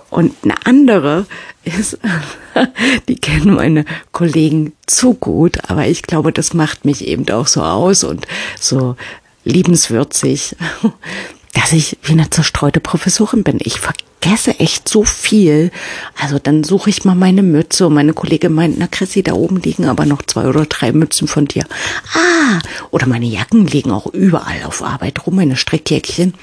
Und 0.09 0.35
eine 0.43 0.55
andere 0.65 1.25
ist, 1.63 1.99
die 3.07 3.15
kennen 3.15 3.55
meine 3.55 3.85
Kollegen 4.11 4.73
zu 4.85 5.13
gut, 5.13 5.69
aber 5.69 5.87
ich 5.87 6.03
glaube, 6.03 6.31
das 6.31 6.53
macht 6.53 6.85
mich 6.85 7.07
eben 7.07 7.29
auch 7.29 7.47
so 7.47 7.61
aus 7.61 8.03
und 8.03 8.27
so 8.59 8.95
liebenswürzig, 9.43 10.55
dass 11.53 11.71
ich 11.71 11.97
wie 12.03 12.13
eine 12.13 12.29
zerstreute 12.29 12.79
Professorin 12.79 13.43
bin. 13.43 13.59
Ich 13.61 13.79
vergesse 13.79 14.59
echt 14.59 14.87
so 14.87 15.03
viel. 15.03 15.71
Also 16.19 16.39
dann 16.39 16.63
suche 16.63 16.89
ich 16.89 17.03
mal 17.03 17.15
meine 17.15 17.43
Mütze 17.43 17.87
und 17.87 17.93
meine 17.93 18.13
Kollegin 18.13 18.53
meint, 18.53 18.77
na 18.77 18.87
Chrissy, 18.87 19.23
da 19.23 19.33
oben 19.33 19.57
liegen 19.57 19.85
aber 19.85 20.05
noch 20.05 20.21
zwei 20.21 20.47
oder 20.47 20.65
drei 20.65 20.91
Mützen 20.91 21.27
von 21.27 21.45
dir. 21.45 21.65
Ah, 22.13 22.59
oder 22.91 23.07
meine 23.07 23.25
Jacken 23.25 23.67
liegen 23.67 23.91
auch 23.91 24.07
überall 24.07 24.63
auf 24.65 24.83
Arbeit 24.83 25.25
rum, 25.25 25.35
meine 25.35 25.57
Strickjäckchen. 25.57 26.33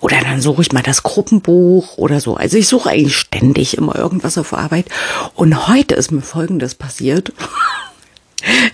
Oder 0.00 0.20
dann 0.20 0.40
suche 0.40 0.62
ich 0.62 0.72
mal 0.72 0.82
das 0.82 1.02
Gruppenbuch 1.02 1.98
oder 1.98 2.20
so. 2.20 2.36
Also 2.36 2.56
ich 2.56 2.68
suche 2.68 2.90
eigentlich 2.90 3.16
ständig 3.16 3.76
immer 3.76 3.96
irgendwas 3.96 4.38
auf 4.38 4.54
Arbeit. 4.54 4.86
Und 5.34 5.68
heute 5.68 5.94
ist 5.94 6.10
mir 6.10 6.22
Folgendes 6.22 6.74
passiert. 6.74 7.32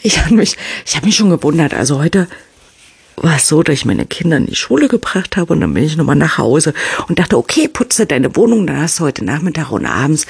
Ich 0.02 0.18
habe 0.22 0.34
mich, 0.34 0.58
ich 0.84 0.94
habe 0.94 1.06
mich 1.06 1.16
schon 1.16 1.30
gewundert. 1.30 1.72
Also 1.72 1.98
heute 1.98 2.28
war 3.16 3.36
es 3.36 3.48
so, 3.48 3.62
dass 3.62 3.72
ich 3.72 3.84
meine 3.86 4.04
Kinder 4.04 4.36
in 4.36 4.44
die 4.44 4.54
Schule 4.54 4.88
gebracht 4.88 5.38
habe 5.38 5.54
und 5.54 5.60
dann 5.62 5.72
bin 5.72 5.84
ich 5.84 5.96
nochmal 5.96 6.16
nach 6.16 6.36
Hause 6.36 6.74
und 7.08 7.18
dachte, 7.18 7.38
okay, 7.38 7.66
putze 7.68 8.04
deine 8.04 8.36
Wohnung, 8.36 8.66
dann 8.66 8.82
hast 8.82 9.00
du 9.00 9.04
heute 9.04 9.24
Nachmittag 9.24 9.70
und 9.70 9.86
abends 9.86 10.26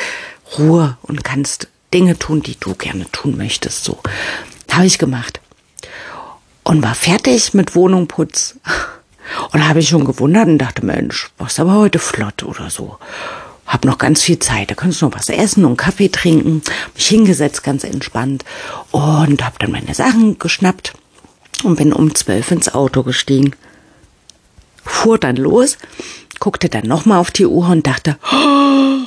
Ruhe 0.56 0.96
und 1.02 1.24
kannst 1.24 1.68
Dinge 1.92 2.16
tun, 2.18 2.42
die 2.42 2.56
du 2.58 2.74
gerne 2.74 3.10
tun 3.10 3.36
möchtest. 3.36 3.84
So 3.84 3.98
habe 4.70 4.86
ich 4.86 4.98
gemacht 4.98 5.40
und 6.62 6.82
war 6.82 6.94
fertig 6.94 7.54
mit 7.54 7.74
Wohnungputz. 7.74 8.56
Und 9.52 9.68
habe 9.68 9.80
ich 9.80 9.88
schon 9.88 10.04
gewundert 10.04 10.48
und 10.48 10.58
dachte, 10.58 10.84
Mensch, 10.84 11.30
was 11.38 11.58
aber 11.58 11.74
heute 11.74 11.98
flott 11.98 12.42
oder 12.42 12.70
so. 12.70 12.98
Hab 13.66 13.84
noch 13.84 13.98
ganz 13.98 14.22
viel 14.22 14.38
Zeit, 14.38 14.70
da 14.70 14.74
kannst 14.74 15.00
du 15.00 15.06
noch 15.06 15.16
was 15.16 15.28
essen 15.28 15.64
und 15.64 15.76
Kaffee 15.76 16.08
trinken. 16.08 16.62
Mich 16.94 17.06
hingesetzt, 17.06 17.64
ganz 17.64 17.82
entspannt 17.82 18.44
und 18.90 19.44
hab 19.44 19.58
dann 19.58 19.72
meine 19.72 19.94
Sachen 19.94 20.38
geschnappt 20.38 20.92
und 21.62 21.76
bin 21.76 21.92
um 21.92 22.14
zwölf 22.14 22.50
ins 22.50 22.74
Auto 22.74 23.02
gestiegen. 23.02 23.56
Fuhr 24.84 25.18
dann 25.18 25.36
los, 25.36 25.78
guckte 26.40 26.68
dann 26.68 26.86
nochmal 26.86 27.18
auf 27.18 27.30
die 27.30 27.46
Uhr 27.46 27.68
und 27.68 27.86
dachte, 27.86 28.18
oh, 28.30 29.06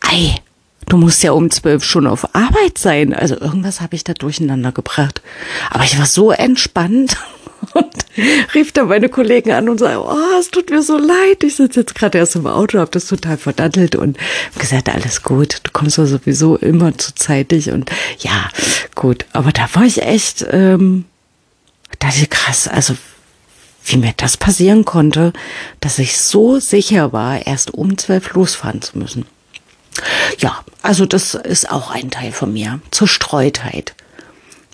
ei, 0.02 0.34
du 0.86 0.98
musst 0.98 1.22
ja 1.22 1.32
um 1.32 1.50
zwölf 1.50 1.84
schon 1.84 2.06
auf 2.06 2.34
Arbeit 2.34 2.76
sein. 2.76 3.14
Also 3.14 3.40
irgendwas 3.40 3.80
habe 3.80 3.96
ich 3.96 4.04
da 4.04 4.12
durcheinander 4.12 4.72
gebracht. 4.72 5.22
Aber 5.70 5.84
ich 5.84 5.98
war 5.98 6.06
so 6.06 6.32
entspannt 6.32 7.16
und 7.74 7.94
rief 8.54 8.72
dann 8.72 8.88
meine 8.88 9.08
Kollegen 9.08 9.52
an 9.52 9.68
und 9.68 9.78
sagte, 9.78 10.02
oh, 10.04 10.38
es 10.38 10.50
tut 10.50 10.70
mir 10.70 10.82
so 10.82 10.98
leid. 10.98 11.42
Ich 11.44 11.56
sitze 11.56 11.80
jetzt 11.80 11.94
gerade 11.94 12.18
erst 12.18 12.36
im 12.36 12.46
Auto, 12.46 12.78
habe 12.78 12.90
das 12.90 13.06
total 13.06 13.36
verdattelt 13.36 13.96
und 13.96 14.18
gesagt, 14.58 14.88
alles 14.88 15.22
gut, 15.22 15.60
du 15.62 15.70
kommst 15.72 15.98
ja 15.98 16.06
sowieso 16.06 16.56
immer 16.56 16.96
zu 16.96 17.14
zeitig 17.14 17.70
und 17.70 17.90
ja, 18.18 18.48
gut. 18.94 19.26
Aber 19.32 19.52
da 19.52 19.68
war 19.74 19.84
ich 19.84 20.02
echt, 20.02 20.44
ähm, 20.50 21.04
dachte 21.98 22.18
ich, 22.22 22.30
krass, 22.30 22.68
also 22.68 22.94
wie 23.84 23.96
mir 23.96 24.14
das 24.16 24.36
passieren 24.36 24.84
konnte, 24.84 25.32
dass 25.80 25.98
ich 25.98 26.18
so 26.18 26.60
sicher 26.60 27.12
war, 27.12 27.46
erst 27.46 27.74
um 27.74 27.98
zwölf 27.98 28.32
losfahren 28.34 28.80
zu 28.80 28.98
müssen. 28.98 29.26
Ja, 30.38 30.64
also 30.82 31.06
das 31.06 31.34
ist 31.34 31.70
auch 31.70 31.90
ein 31.90 32.10
Teil 32.10 32.32
von 32.32 32.52
mir, 32.52 32.80
Zerstreutheit. 32.90 33.94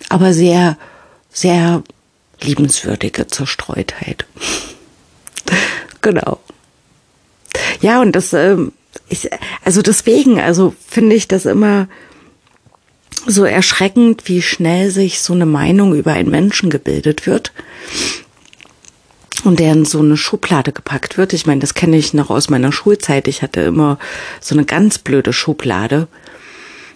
Aber 0.08 0.32
sehr, 0.32 0.76
sehr 1.30 1.82
liebenswürdige 2.40 3.26
Zerstreutheit. 3.26 4.26
genau. 6.00 6.40
Ja, 7.80 8.00
und 8.00 8.12
das, 8.12 8.32
ähm, 8.32 8.72
ich, 9.08 9.30
also 9.64 9.82
deswegen, 9.82 10.40
also 10.40 10.74
finde 10.86 11.16
ich 11.16 11.28
das 11.28 11.46
immer 11.46 11.88
so 13.26 13.44
erschreckend, 13.44 14.22
wie 14.26 14.42
schnell 14.42 14.90
sich 14.90 15.20
so 15.20 15.32
eine 15.32 15.46
Meinung 15.46 15.94
über 15.94 16.12
einen 16.12 16.30
Menschen 16.30 16.70
gebildet 16.70 17.26
wird 17.26 17.52
und 19.44 19.60
der 19.60 19.72
in 19.72 19.84
so 19.84 20.00
eine 20.00 20.16
Schublade 20.16 20.72
gepackt 20.72 21.18
wird. 21.18 21.32
Ich 21.32 21.46
meine, 21.46 21.60
das 21.60 21.74
kenne 21.74 21.96
ich 21.96 22.14
noch 22.14 22.30
aus 22.30 22.50
meiner 22.50 22.72
Schulzeit. 22.72 23.28
Ich 23.28 23.42
hatte 23.42 23.60
immer 23.60 23.98
so 24.40 24.54
eine 24.54 24.64
ganz 24.64 24.98
blöde 24.98 25.32
Schublade 25.32 26.08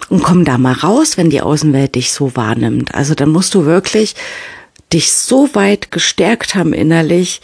und 0.09 0.23
komm 0.23 0.45
da 0.45 0.59
mal 0.59 0.73
raus, 0.73 1.17
wenn 1.17 1.31
die 1.31 1.41
Außenwelt 1.41 1.95
dich 1.95 2.13
so 2.13 2.35
wahrnimmt. 2.37 2.95
Also 2.95 3.15
dann 3.15 3.31
musst 3.31 3.55
du 3.55 3.65
wirklich 3.65 4.15
dich 4.93 5.13
so 5.13 5.55
weit 5.55 5.91
gestärkt 5.91 6.55
haben 6.55 6.73
innerlich, 6.73 7.41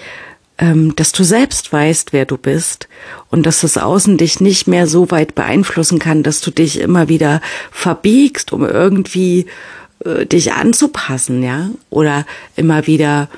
ähm, 0.59 0.95
dass 0.97 1.13
du 1.13 1.25
selbst 1.25 1.73
weißt, 1.73 2.13
wer 2.13 2.27
du 2.27 2.37
bist 2.37 2.89
und 3.31 3.47
dass 3.47 3.61
das 3.61 3.79
Außen 3.79 4.19
dich 4.19 4.41
nicht 4.41 4.67
mehr 4.67 4.87
so 4.87 5.11
weit 5.11 5.35
beeinflussen 5.35 5.99
kann, 5.99 6.23
dass 6.23 6.41
du 6.41 6.51
dich 6.51 6.81
immer 6.81 7.09
wieder 7.09 7.41
verbiegst, 7.71 8.53
um 8.53 8.65
irgendwie 8.65 9.47
äh, 10.05 10.27
dich 10.27 10.53
anzupassen, 10.53 11.43
ja, 11.43 11.71
oder 11.91 12.27
immer 12.57 12.87
wieder 12.87 13.29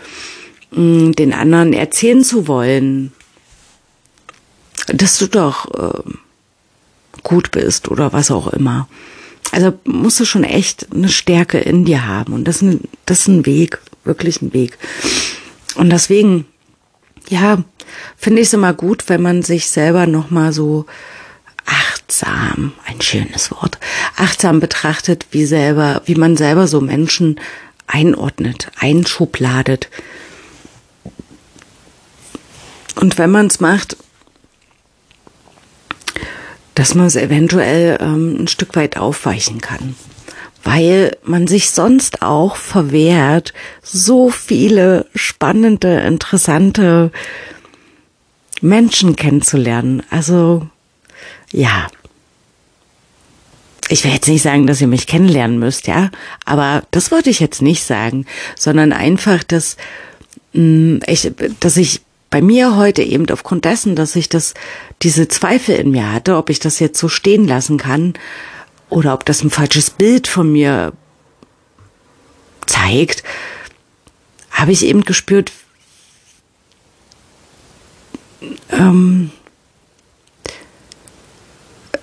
mm, 0.70 1.12
den 1.12 1.32
anderen 1.32 1.72
erzählen 1.72 2.24
zu 2.24 2.48
wollen, 2.48 3.12
dass 4.86 5.18
du 5.18 5.26
doch 5.26 5.66
äh, 5.74 6.10
gut 7.22 7.50
bist 7.50 7.88
oder 7.88 8.12
was 8.12 8.30
auch 8.30 8.48
immer. 8.48 8.88
Also 9.52 9.72
musst 9.84 10.20
du 10.20 10.24
schon 10.24 10.44
echt 10.44 10.88
eine 10.92 11.08
Stärke 11.08 11.58
in 11.58 11.84
dir 11.84 12.06
haben 12.06 12.32
und 12.32 12.44
das 12.44 12.56
ist 12.56 12.62
ein, 12.62 12.80
das 13.04 13.20
ist 13.20 13.28
ein 13.28 13.46
Weg, 13.46 13.80
wirklich 14.10 14.52
Weg. 14.52 14.76
Und 15.76 15.90
deswegen 15.90 16.44
ja, 17.30 17.62
finde 18.16 18.42
ich 18.42 18.48
es 18.48 18.54
immer 18.54 18.74
gut, 18.74 19.08
wenn 19.08 19.22
man 19.22 19.42
sich 19.42 19.68
selber 19.68 20.06
nochmal 20.06 20.52
so 20.52 20.86
achtsam, 21.64 22.72
ein 22.84 23.00
schönes 23.00 23.50
Wort, 23.52 23.78
achtsam 24.16 24.60
betrachtet, 24.60 25.26
wie 25.30 25.46
selber, 25.46 26.02
wie 26.04 26.16
man 26.16 26.36
selber 26.36 26.66
so 26.66 26.80
Menschen 26.80 27.40
einordnet, 27.86 28.70
einschubladet. 28.78 29.88
Und 32.96 33.18
wenn 33.18 33.30
man 33.30 33.46
es 33.46 33.60
macht, 33.60 33.96
dass 36.74 36.94
man 36.94 37.06
es 37.06 37.16
eventuell 37.16 37.98
ähm, 38.00 38.38
ein 38.40 38.48
Stück 38.48 38.74
weit 38.74 38.96
aufweichen 38.96 39.60
kann. 39.60 39.94
Weil 40.62 41.16
man 41.22 41.46
sich 41.46 41.70
sonst 41.70 42.22
auch 42.22 42.56
verwehrt, 42.56 43.54
so 43.82 44.30
viele 44.30 45.06
spannende, 45.14 46.00
interessante 46.00 47.10
Menschen 48.60 49.16
kennenzulernen. 49.16 50.02
Also, 50.10 50.68
ja. 51.50 51.88
Ich 53.88 54.04
will 54.04 54.12
jetzt 54.12 54.28
nicht 54.28 54.42
sagen, 54.42 54.66
dass 54.66 54.80
ihr 54.80 54.86
mich 54.86 55.06
kennenlernen 55.06 55.58
müsst, 55.58 55.86
ja. 55.86 56.10
Aber 56.44 56.84
das 56.90 57.10
wollte 57.10 57.30
ich 57.30 57.40
jetzt 57.40 57.62
nicht 57.62 57.82
sagen, 57.82 58.26
sondern 58.56 58.92
einfach, 58.92 59.42
dass, 59.42 59.76
mh, 60.52 60.62
mm, 60.62 61.00
ich, 61.06 61.32
dass 61.58 61.76
ich 61.76 62.02
bei 62.30 62.40
mir 62.40 62.76
heute 62.76 63.02
eben 63.02 63.28
aufgrund 63.30 63.64
dessen, 63.64 63.96
dass 63.96 64.14
ich 64.14 64.28
das, 64.28 64.54
diese 65.02 65.26
Zweifel 65.26 65.74
in 65.74 65.90
mir 65.90 66.12
hatte, 66.12 66.36
ob 66.36 66.48
ich 66.48 66.60
das 66.60 66.78
jetzt 66.78 66.98
so 66.98 67.08
stehen 67.08 67.46
lassen 67.46 67.76
kann 67.76 68.14
oder 68.90 69.14
ob 69.14 69.24
das 69.24 69.42
ein 69.42 69.50
falsches 69.50 69.90
Bild 69.90 70.28
von 70.28 70.52
mir 70.52 70.92
zeigt, 72.66 73.22
habe 74.50 74.72
ich 74.72 74.84
eben 74.84 75.02
gespürt, 75.02 75.52
ähm, 78.70 79.30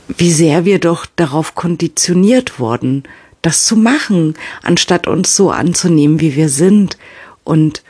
wie 0.07 0.31
sehr 0.31 0.65
wir 0.65 0.79
doch 0.79 1.05
darauf 1.15 1.55
konditioniert 1.55 2.59
wurden, 2.59 3.03
das 3.41 3.65
zu 3.65 3.75
machen, 3.75 4.35
anstatt 4.63 5.07
uns 5.07 5.35
so 5.35 5.51
anzunehmen, 5.51 6.19
wie 6.19 6.35
wir 6.35 6.49
sind 6.49 6.97
und 7.43 7.83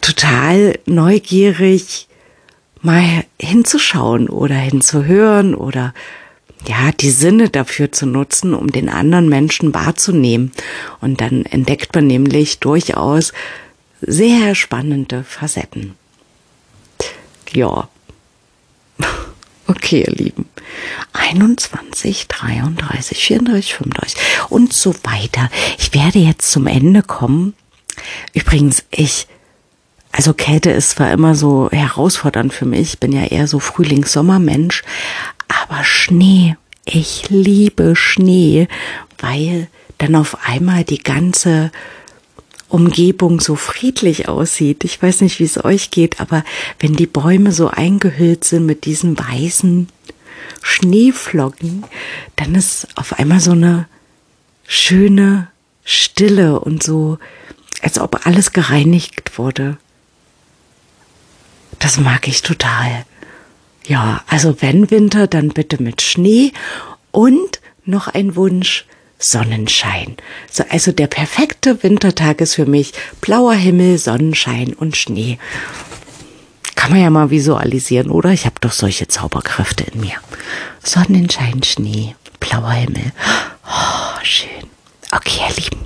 total 0.00 0.78
neugierig 0.86 2.08
mal 2.80 3.24
hinzuschauen 3.40 4.28
oder 4.28 4.54
hinzuhören 4.54 5.54
oder 5.54 5.94
ja, 6.66 6.92
die 6.92 7.10
Sinne 7.10 7.48
dafür 7.48 7.92
zu 7.92 8.06
nutzen, 8.06 8.54
um 8.54 8.70
den 8.70 8.88
anderen 8.88 9.28
Menschen 9.28 9.74
wahrzunehmen. 9.74 10.52
Und 11.00 11.20
dann 11.20 11.44
entdeckt 11.44 11.94
man 11.94 12.06
nämlich 12.06 12.60
durchaus 12.60 13.32
sehr 14.00 14.54
spannende 14.54 15.24
Facetten. 15.24 15.94
Ja. 17.52 17.88
Okay, 19.68 20.04
ihr 20.06 20.12
Lieben. 20.12 20.46
21, 21.12 22.26
33, 22.26 23.16
34, 23.16 23.74
35 23.74 24.20
und 24.50 24.72
so 24.72 24.92
weiter. 25.04 25.48
Ich 25.78 25.94
werde 25.94 26.18
jetzt 26.18 26.50
zum 26.50 26.66
Ende 26.66 27.02
kommen. 27.02 27.54
Übrigens, 28.34 28.84
ich 28.90 29.28
also 30.12 30.34
Kälte 30.34 30.70
ist 30.70 30.90
zwar 30.90 31.10
immer 31.10 31.34
so 31.34 31.70
herausfordernd 31.72 32.52
für 32.52 32.66
mich, 32.66 32.92
ich 32.92 32.98
bin 33.00 33.12
ja 33.12 33.24
eher 33.24 33.48
so 33.48 33.58
Frühlings-Sommermensch, 33.58 34.82
aber 35.72 35.84
Schnee, 35.84 36.56
ich 36.84 37.30
liebe 37.30 37.96
Schnee, 37.96 38.68
weil 39.18 39.68
dann 39.96 40.14
auf 40.16 40.46
einmal 40.46 40.84
die 40.84 41.02
ganze 41.02 41.70
Umgebung 42.68 43.40
so 43.40 43.56
friedlich 43.56 44.28
aussieht. 44.28 44.84
Ich 44.84 45.00
weiß 45.00 45.22
nicht, 45.22 45.38
wie 45.38 45.44
es 45.44 45.64
euch 45.64 45.90
geht, 45.90 46.20
aber 46.20 46.44
wenn 46.78 46.94
die 46.94 47.06
Bäume 47.06 47.52
so 47.52 47.68
eingehüllt 47.68 48.44
sind 48.44 48.66
mit 48.66 48.84
diesen 48.84 49.18
weißen 49.18 49.88
Schneeflocken, 50.60 51.84
dann 52.36 52.54
ist 52.54 52.88
auf 52.96 53.18
einmal 53.18 53.40
so 53.40 53.52
eine 53.52 53.88
schöne 54.66 55.48
Stille 55.84 56.60
und 56.60 56.82
so, 56.82 57.18
als 57.80 57.98
ob 57.98 58.26
alles 58.26 58.52
gereinigt 58.52 59.38
wurde. 59.38 59.78
Das 61.78 61.98
mag 61.98 62.28
ich 62.28 62.42
total. 62.42 63.06
Ja, 63.86 64.22
also 64.26 64.60
wenn 64.60 64.90
Winter, 64.90 65.26
dann 65.26 65.48
bitte 65.48 65.82
mit 65.82 66.02
Schnee 66.02 66.52
und 67.10 67.60
noch 67.84 68.08
ein 68.08 68.36
Wunsch, 68.36 68.86
Sonnenschein. 69.18 70.16
So, 70.50 70.64
also 70.68 70.92
der 70.92 71.06
perfekte 71.06 71.82
Wintertag 71.82 72.40
ist 72.40 72.54
für 72.54 72.66
mich 72.66 72.92
blauer 73.20 73.54
Himmel, 73.54 73.98
Sonnenschein 73.98 74.74
und 74.74 74.96
Schnee. 74.96 75.38
Kann 76.74 76.90
man 76.90 77.00
ja 77.00 77.10
mal 77.10 77.30
visualisieren, 77.30 78.10
oder? 78.10 78.30
Ich 78.30 78.44
habe 78.44 78.56
doch 78.60 78.72
solche 78.72 79.06
Zauberkräfte 79.06 79.84
in 79.84 80.00
mir. 80.00 80.14
Sonnenschein, 80.82 81.62
Schnee, 81.62 82.16
blauer 82.40 82.72
Himmel. 82.72 83.12
Oh, 83.64 84.18
schön. 84.24 84.48
Okay, 85.12 85.40
ihr 85.48 85.62
Lieben. 85.62 85.84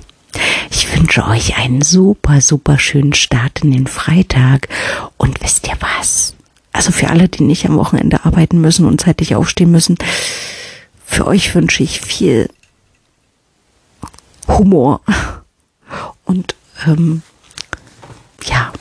Ich 0.71 0.95
wünsche 0.95 1.27
euch 1.27 1.57
einen 1.57 1.81
super, 1.81 2.41
super 2.41 2.79
schönen 2.79 3.13
Start 3.13 3.63
in 3.63 3.71
den 3.71 3.87
Freitag. 3.87 4.67
Und 5.17 5.41
wisst 5.43 5.67
ihr 5.67 5.77
was? 5.79 6.36
Also 6.77 6.91
für 6.91 7.09
alle, 7.09 7.27
die 7.27 7.41
nicht 7.41 7.65
am 7.65 7.75
Wochenende 7.75 8.23
arbeiten 8.23 8.61
müssen 8.61 8.85
und 8.85 9.01
zeitig 9.01 9.33
aufstehen 9.33 9.71
müssen, 9.71 9.97
für 11.07 11.25
euch 11.25 11.55
wünsche 11.55 11.81
ich 11.81 12.01
viel 12.01 12.51
Humor 14.47 15.01
und 16.25 16.53
ähm, 16.85 17.23
ja, 18.43 18.71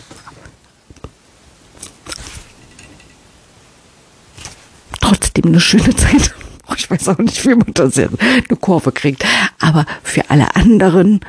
trotzdem 5.00 5.46
eine 5.46 5.60
schöne 5.60 5.96
Zeit. 5.96 6.34
Ich 6.76 6.90
weiß 6.90 7.08
auch 7.08 7.18
nicht, 7.18 7.46
wie 7.46 7.54
man 7.54 7.72
das 7.72 7.96
jetzt 7.96 8.20
eine 8.20 8.58
Kurve 8.60 8.92
kriegt. 8.92 9.24
Aber 9.58 9.86
für 10.02 10.28
alle 10.28 10.54
anderen 10.54 11.20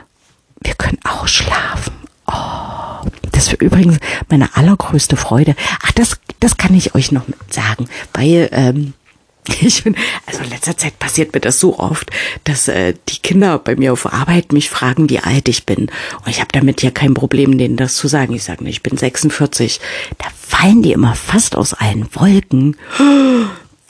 wir 0.60 0.73
können 0.73 0.99
ausschlafen. 1.06 1.93
Oh, 2.25 3.08
das 3.38 3.52
wäre 3.52 3.63
übrigens 3.63 4.00
meine 4.30 4.58
allergrößte 4.58 5.15
Freude. 5.15 5.56
Ach, 5.84 5.91
das, 5.91 6.19
das 6.39 6.58
kann 6.58 6.73
ich 6.73 6.95
euch 6.95 7.12
noch 7.12 7.21
sagen, 7.52 7.88
weil 8.13 8.50
ähm, 8.52 8.93
ich 9.62 9.84
bin, 9.84 9.95
also 10.26 10.41
in 10.43 10.50
letzter 10.50 10.76
Zeit 10.76 10.97
passiert 10.97 11.36
mir 11.36 11.39
das 11.39 11.60
so 11.60 11.78
oft, 11.78 12.10
dass 12.45 12.67
äh, 12.67 12.95
die 13.10 13.19
Kinder 13.19 13.60
bei 13.60 13.76
mir 13.76 13.93
auf 13.93 14.12
Arbeit 14.12 14.54
mich 14.54 14.71
fragen, 14.71 15.12
wie 15.12 15.19
alt 15.19 15.47
ich 15.50 15.67
bin. 15.67 15.91
Und 16.26 16.28
ich 16.30 16.39
habe 16.39 16.50
damit 16.52 16.82
ja 16.82 16.89
kein 16.89 17.13
Problem, 17.13 17.60
denen 17.60 17.78
das 17.78 17.95
zu 17.95 18.08
sagen. 18.08 18.34
Ich 18.34 18.43
sage, 18.43 18.67
ich 18.67 18.82
bin 18.82 18.97
46. 18.97 19.80
Da 20.17 20.26
fallen 20.36 20.82
die 20.82 20.93
immer 20.93 21.13
fast 21.13 21.56
aus 21.56 21.76
allen 21.76 22.10
Wolken 22.15 22.76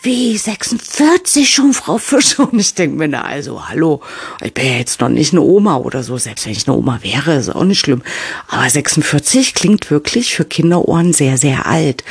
wie 0.01 0.37
46 0.37 1.49
schon, 1.49 1.73
Frau 1.73 1.97
Fischer? 1.97 2.49
Und 2.51 2.59
ich 2.59 2.73
denke 2.73 2.97
mir, 2.97 3.07
na 3.07 3.23
also, 3.23 3.67
hallo, 3.67 4.01
ich 4.41 4.53
bin 4.53 4.65
ja 4.65 4.73
jetzt 4.73 5.01
noch 5.01 5.09
nicht 5.09 5.33
eine 5.33 5.41
Oma 5.41 5.77
oder 5.77 6.03
so. 6.03 6.17
Selbst 6.17 6.45
wenn 6.45 6.53
ich 6.53 6.67
eine 6.67 6.77
Oma 6.77 6.99
wäre, 7.01 7.35
ist 7.35 7.49
auch 7.49 7.63
nicht 7.63 7.79
schlimm. 7.79 8.03
Aber 8.47 8.69
46 8.69 9.53
klingt 9.53 9.89
wirklich 9.89 10.35
für 10.35 10.45
Kinderohren 10.45 11.13
sehr, 11.13 11.37
sehr 11.37 11.65
alt. 11.65 12.03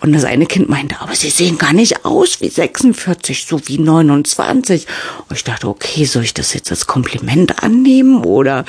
Und 0.00 0.12
das 0.14 0.24
eine 0.24 0.46
Kind 0.46 0.70
meinte, 0.70 0.98
aber 1.00 1.14
sie 1.14 1.28
sehen 1.28 1.58
gar 1.58 1.74
nicht 1.74 2.06
aus 2.06 2.40
wie 2.40 2.48
46, 2.48 3.44
so 3.46 3.60
wie 3.68 3.78
29. 3.78 4.86
Und 5.28 5.36
ich 5.36 5.44
dachte, 5.44 5.68
okay, 5.68 6.06
soll 6.06 6.24
ich 6.24 6.32
das 6.32 6.54
jetzt 6.54 6.70
als 6.70 6.86
Kompliment 6.86 7.62
annehmen 7.62 8.24
oder? 8.24 8.64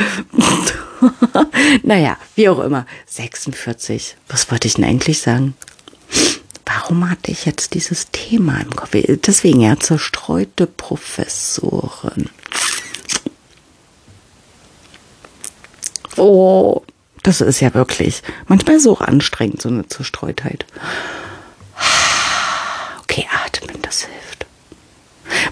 naja, 1.84 2.18
wie 2.36 2.50
auch 2.50 2.60
immer. 2.60 2.86
46. 3.06 4.18
Was 4.28 4.52
wollte 4.52 4.68
ich 4.68 4.74
denn 4.74 4.84
eigentlich 4.84 5.22
sagen? 5.22 5.56
Warum 6.76 7.10
hatte 7.10 7.32
ich 7.32 7.46
jetzt 7.46 7.74
dieses 7.74 8.12
Thema 8.12 8.60
im 8.60 8.76
Kopf? 8.76 8.92
Deswegen 8.94 9.62
ja, 9.62 9.78
zerstreute 9.80 10.68
Professoren. 10.68 12.30
Oh, 16.18 16.82
das 17.24 17.42
ist 17.42 17.62
ja 17.62 17.74
wirklich 17.74 18.22
manchmal 18.48 18.80
so 18.80 18.98
anstrengend, 18.98 19.62
so 19.62 19.70
eine 19.70 19.88
Zerstreutheit. 19.88 20.66
Okay, 23.04 23.28
atmen, 23.46 23.82
das 23.82 24.04
hilft. 24.04 24.31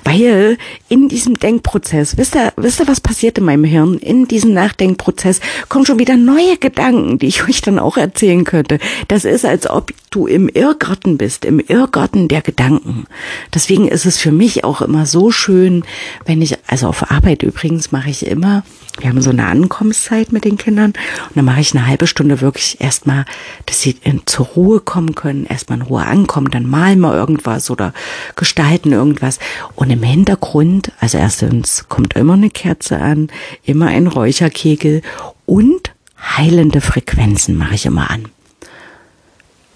Weil 0.09 0.57
in 0.87 1.07
diesem 1.07 1.37
Denkprozess, 1.37 2.17
wisst 2.17 2.35
ihr, 2.35 2.51
wisst 2.55 2.79
ihr, 2.79 2.87
was 2.87 2.99
passiert 2.99 3.37
in 3.37 3.45
meinem 3.45 3.63
Hirn? 3.63 3.99
In 3.99 4.27
diesem 4.27 4.53
Nachdenkprozess 4.53 5.39
kommen 5.67 5.85
schon 5.85 5.99
wieder 5.99 6.17
neue 6.17 6.57
Gedanken, 6.57 7.19
die 7.19 7.27
ich 7.27 7.43
euch 7.47 7.61
dann 7.61 7.77
auch 7.77 7.95
erzählen 7.95 8.43
könnte. 8.43 8.79
Das 9.07 9.23
ist, 9.23 9.45
als 9.45 9.69
ob 9.69 9.91
du 10.09 10.25
im 10.25 10.49
Irrgarten 10.49 11.17
bist, 11.17 11.45
im 11.45 11.59
Irrgarten 11.59 12.27
der 12.27 12.41
Gedanken. 12.41 13.05
Deswegen 13.53 13.87
ist 13.87 14.07
es 14.07 14.17
für 14.17 14.31
mich 14.31 14.63
auch 14.63 14.81
immer 14.81 15.05
so 15.05 15.29
schön, 15.29 15.83
wenn 16.25 16.41
ich, 16.41 16.57
also 16.65 16.87
auf 16.87 17.11
Arbeit 17.11 17.43
übrigens 17.43 17.91
mache 17.91 18.09
ich 18.09 18.25
immer, 18.25 18.63
wir 18.99 19.09
haben 19.09 19.21
so 19.21 19.29
eine 19.29 19.45
Ankommenszeit 19.45 20.31
mit 20.31 20.43
den 20.43 20.57
Kindern 20.57 20.93
und 21.29 21.35
dann 21.35 21.45
mache 21.45 21.61
ich 21.61 21.73
eine 21.73 21.87
halbe 21.87 22.07
Stunde 22.07 22.41
wirklich 22.41 22.81
erstmal, 22.81 23.25
dass 23.65 23.81
sie 23.81 23.95
in, 24.03 24.23
zur 24.25 24.47
Ruhe 24.47 24.79
kommen 24.81 25.15
können, 25.15 25.45
erstmal 25.45 25.79
in 25.79 25.85
Ruhe 25.85 26.05
ankommen, 26.05 26.51
dann 26.51 26.67
malen 26.67 26.99
wir 26.99 27.15
irgendwas 27.15 27.69
oder 27.69 27.93
gestalten 28.35 28.91
irgendwas 28.91 29.39
und 29.75 29.89
im 29.89 29.98
Hintergrund, 30.03 30.91
also 30.99 31.17
erstens 31.17 31.87
kommt 31.89 32.15
immer 32.15 32.33
eine 32.33 32.49
Kerze 32.49 32.99
an, 32.99 33.29
immer 33.63 33.87
ein 33.87 34.07
Räucherkegel 34.07 35.01
und 35.45 35.91
heilende 36.21 36.81
Frequenzen 36.81 37.57
mache 37.57 37.75
ich 37.75 37.85
immer 37.85 38.09
an. 38.09 38.25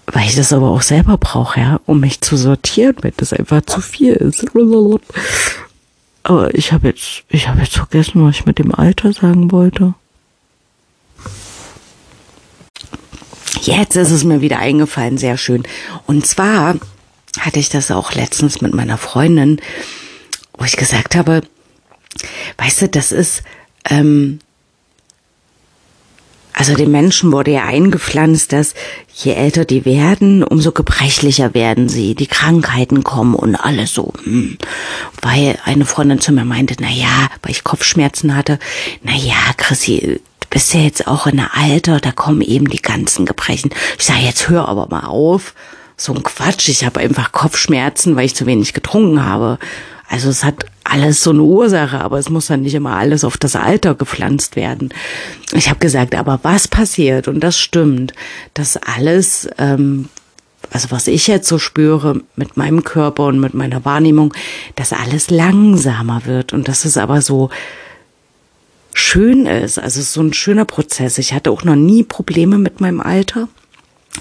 Weil 0.06 0.26
ich 0.26 0.36
das 0.36 0.52
aber 0.52 0.70
auch 0.70 0.82
selber 0.82 1.16
brauche, 1.16 1.58
ja, 1.60 1.80
um 1.86 2.00
mich 2.00 2.20
zu 2.20 2.36
sortieren, 2.36 2.96
wenn 3.00 3.14
das 3.16 3.32
einfach 3.32 3.62
zu 3.62 3.80
viel 3.80 4.12
ist. 4.12 4.44
Aber 6.22 6.54
ich 6.54 6.72
habe 6.72 6.88
jetzt, 6.88 7.24
ich 7.28 7.48
habe 7.48 7.60
jetzt 7.60 7.76
vergessen, 7.76 8.24
was 8.24 8.36
ich 8.36 8.46
mit 8.46 8.58
dem 8.58 8.74
Alter 8.74 9.12
sagen 9.12 9.50
wollte. 9.50 9.94
Jetzt 13.62 13.96
ist 13.96 14.10
es 14.10 14.24
mir 14.24 14.42
wieder 14.42 14.58
eingefallen, 14.58 15.16
sehr 15.16 15.38
schön. 15.38 15.62
Und 16.06 16.26
zwar 16.26 16.76
hatte 17.40 17.58
ich 17.58 17.70
das 17.70 17.90
auch 17.90 18.12
letztens 18.12 18.60
mit 18.60 18.74
meiner 18.74 18.98
Freundin, 18.98 19.60
wo 20.56 20.64
ich 20.64 20.76
gesagt 20.76 21.14
habe, 21.14 21.42
weißt 22.58 22.82
du, 22.82 22.88
das 22.88 23.12
ist, 23.12 23.42
ähm, 23.88 24.38
also 26.56 26.74
den 26.74 26.92
Menschen 26.92 27.32
wurde 27.32 27.50
ja 27.50 27.64
eingepflanzt, 27.64 28.52
dass 28.52 28.74
je 29.12 29.32
älter 29.32 29.64
die 29.64 29.84
werden, 29.84 30.44
umso 30.44 30.70
gebrechlicher 30.70 31.52
werden 31.52 31.88
sie, 31.88 32.14
die 32.14 32.28
Krankheiten 32.28 33.02
kommen 33.02 33.34
und 33.34 33.56
alles 33.56 33.92
so. 33.92 34.12
Hm. 34.22 34.56
Weil 35.20 35.58
eine 35.64 35.84
Freundin 35.84 36.20
zu 36.20 36.32
mir 36.32 36.44
meinte, 36.44 36.76
na 36.78 36.88
ja, 36.88 37.28
weil 37.42 37.50
ich 37.50 37.64
Kopfschmerzen 37.64 38.36
hatte, 38.36 38.60
na 39.02 39.12
ja, 39.16 39.34
Chrissy, 39.56 40.20
du 40.40 40.46
bist 40.48 40.72
ja 40.74 40.80
jetzt 40.80 41.08
auch 41.08 41.26
in 41.26 41.40
einem 41.40 41.50
Alter, 41.52 41.98
da 41.98 42.12
kommen 42.12 42.40
eben 42.40 42.68
die 42.68 42.82
ganzen 42.82 43.26
Gebrechen. 43.26 43.70
Ich 43.98 44.04
sage, 44.04 44.20
jetzt 44.20 44.48
hör 44.48 44.68
aber 44.68 44.86
mal 44.88 45.06
auf. 45.06 45.54
So 45.96 46.14
ein 46.14 46.22
Quatsch, 46.22 46.68
ich 46.68 46.84
habe 46.84 47.00
einfach 47.00 47.32
Kopfschmerzen, 47.32 48.14
weil 48.14 48.26
ich 48.26 48.36
zu 48.36 48.46
wenig 48.46 48.72
getrunken 48.72 49.24
habe. 49.24 49.58
Also 50.08 50.28
es 50.28 50.44
hat 50.44 50.66
alles 50.84 51.22
so 51.22 51.30
eine 51.30 51.42
Ursache, 51.42 52.00
aber 52.00 52.18
es 52.18 52.28
muss 52.28 52.46
dann 52.46 52.62
nicht 52.62 52.74
immer 52.74 52.96
alles 52.96 53.24
auf 53.24 53.36
das 53.36 53.56
Alter 53.56 53.94
gepflanzt 53.94 54.54
werden. 54.54 54.90
Ich 55.52 55.68
habe 55.68 55.80
gesagt, 55.80 56.14
aber 56.14 56.40
was 56.42 56.68
passiert, 56.68 57.26
und 57.26 57.40
das 57.40 57.58
stimmt, 57.58 58.12
dass 58.52 58.76
alles, 58.76 59.48
ähm, 59.58 60.08
also 60.70 60.90
was 60.90 61.06
ich 61.08 61.26
jetzt 61.26 61.48
so 61.48 61.58
spüre 61.58 62.20
mit 62.36 62.56
meinem 62.56 62.84
Körper 62.84 63.26
und 63.26 63.40
mit 63.40 63.54
meiner 63.54 63.84
Wahrnehmung, 63.84 64.34
dass 64.76 64.92
alles 64.92 65.30
langsamer 65.30 66.26
wird 66.26 66.52
und 66.52 66.68
dass 66.68 66.84
es 66.84 66.96
aber 66.96 67.22
so 67.22 67.50
schön 68.92 69.46
ist. 69.46 69.78
Also 69.78 70.00
es 70.00 70.06
ist 70.06 70.12
so 70.12 70.22
ein 70.22 70.32
schöner 70.32 70.64
Prozess. 70.64 71.18
Ich 71.18 71.32
hatte 71.32 71.50
auch 71.50 71.64
noch 71.64 71.76
nie 71.76 72.04
Probleme 72.04 72.58
mit 72.58 72.80
meinem 72.80 73.00
Alter. 73.00 73.48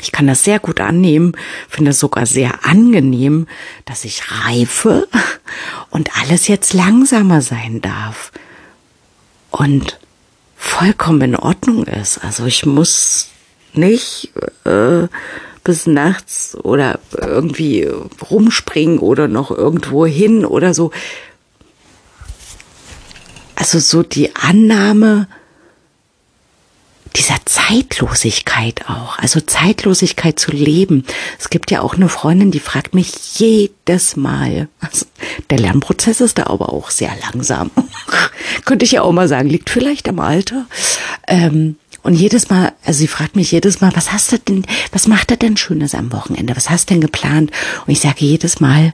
Ich 0.02 0.12
kann 0.12 0.28
das 0.28 0.44
sehr 0.44 0.60
gut 0.60 0.82
annehmen, 0.82 1.34
finde 1.70 1.92
es 1.92 2.00
sogar 2.00 2.26
sehr 2.26 2.66
angenehm, 2.66 3.48
dass 3.86 4.06
ich 4.06 4.24
reife 4.46 5.08
und 5.92 6.10
alles 6.20 6.48
jetzt 6.48 6.74
langsamer 6.74 7.42
sein 7.42 7.82
darf 7.82 8.32
und 9.52 10.00
vollkommen 10.56 11.22
in 11.22 11.36
Ordnung 11.36 11.86
ist. 11.86 12.24
Also 12.24 12.46
ich 12.46 12.66
muss 12.66 13.28
nicht 13.74 14.32
äh, 14.66 15.08
bis 15.64 15.88
nachts 15.88 16.58
oder 16.64 17.00
irgendwie 17.16 17.90
rumspringen 18.30 19.00
oder 19.00 19.28
noch 19.28 19.52
irgendwo 19.52 20.06
hin 20.06 20.46
oder 20.46 20.74
so. 20.74 20.92
Also 23.56 23.80
so 23.80 24.04
die 24.04 24.36
Annahme, 24.36 25.28
dieser 27.16 27.38
Zeitlosigkeit 27.46 28.90
auch, 28.90 29.20
also 29.20 29.40
Zeitlosigkeit 29.40 30.40
zu 30.40 30.52
leben. 30.52 31.06
Es 31.40 31.50
gibt 31.50 31.70
ja 31.70 31.82
auch 31.82 31.96
eine 31.96 32.10
Freundin, 32.10 32.52
die 32.52 32.60
fragt 32.60 32.96
mich 32.96 33.40
jedes 33.40 34.16
Mal. 34.16 34.68
Also 34.80 35.06
der 35.50 35.60
Lernprozess 35.60 36.22
ist 36.22 36.40
da 36.40 36.48
aber 36.48 36.74
auch 36.74 36.90
sehr 36.90 37.12
langsam. 37.22 37.70
Könnte 38.66 38.86
ich 38.86 38.94
ja 38.94 39.04
auch 39.04 39.12
mal 39.12 39.28
sagen, 39.28 39.50
liegt 39.50 39.70
vielleicht 39.70 40.10
am 40.10 40.20
Alter. 40.20 40.66
Ähm, 41.28 41.78
und 42.02 42.16
jedes 42.16 42.50
Mal, 42.50 42.74
also 42.84 43.00
sie 43.00 43.08
fragt 43.08 43.36
mich 43.36 43.52
jedes 43.52 43.80
Mal, 43.80 43.96
was 43.96 44.12
hast 44.12 44.32
du 44.32 44.40
denn, 44.40 44.66
was 44.92 45.08
macht 45.08 45.32
er 45.32 45.38
denn 45.38 45.56
Schönes 45.56 45.96
am 45.96 46.12
Wochenende? 46.12 46.56
Was 46.56 46.70
hast 46.70 46.90
du 46.90 46.96
denn 46.96 47.02
geplant? 47.02 47.52
Und 47.86 47.94
ich 47.94 48.02
sage 48.02 48.26
jedes 48.26 48.60
Mal, 48.60 48.92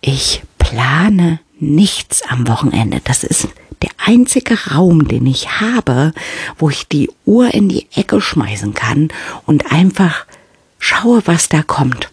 ich 0.00 0.42
plane 0.58 1.40
nichts 1.58 2.22
am 2.28 2.48
Wochenende. 2.48 3.00
Das 3.04 3.24
ist 3.24 3.48
der 3.82 3.90
einzige 3.98 4.70
Raum, 4.70 5.06
den 5.08 5.26
ich 5.26 5.60
habe, 5.60 6.12
wo 6.58 6.70
ich 6.70 6.88
die 6.88 7.10
Uhr 7.24 7.52
in 7.52 7.68
die 7.68 7.86
Ecke 7.94 8.20
schmeißen 8.20 8.74
kann 8.74 9.08
und 9.44 9.72
einfach 9.72 10.26
schaue, 10.78 11.22
was 11.26 11.48
da 11.48 11.62
kommt. 11.62 12.10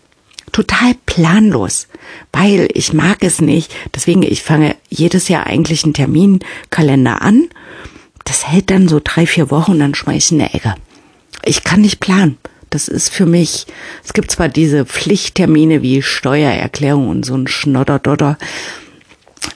Total 0.51 0.93
planlos, 1.05 1.87
weil 2.31 2.69
ich 2.73 2.93
mag 2.93 3.17
es 3.21 3.41
nicht. 3.41 3.73
Deswegen, 3.95 4.21
ich 4.23 4.43
fange 4.43 4.75
jedes 4.89 5.27
Jahr 5.27 5.47
eigentlich 5.47 5.83
einen 5.83 5.95
Terminkalender 5.95 7.21
an. 7.21 7.47
Das 8.23 8.47
hält 8.47 8.69
dann 8.69 8.87
so 8.87 9.01
drei, 9.03 9.25
vier 9.25 9.49
Wochen 9.49 9.79
dann 9.79 9.95
schmeiße 9.95 10.17
ich 10.17 10.31
in 10.31 10.39
der 10.39 10.55
Ecke. 10.55 10.75
Ich 11.43 11.63
kann 11.63 11.81
nicht 11.81 11.99
planen. 11.99 12.37
Das 12.69 12.87
ist 12.87 13.09
für 13.09 13.25
mich, 13.25 13.67
es 14.03 14.13
gibt 14.13 14.31
zwar 14.31 14.49
diese 14.49 14.85
Pflichttermine 14.85 15.81
wie 15.81 16.01
Steuererklärung 16.01 17.07
und 17.07 17.23
so 17.23 17.35
ein 17.35 17.47
Schnodderdodder, 17.47 18.37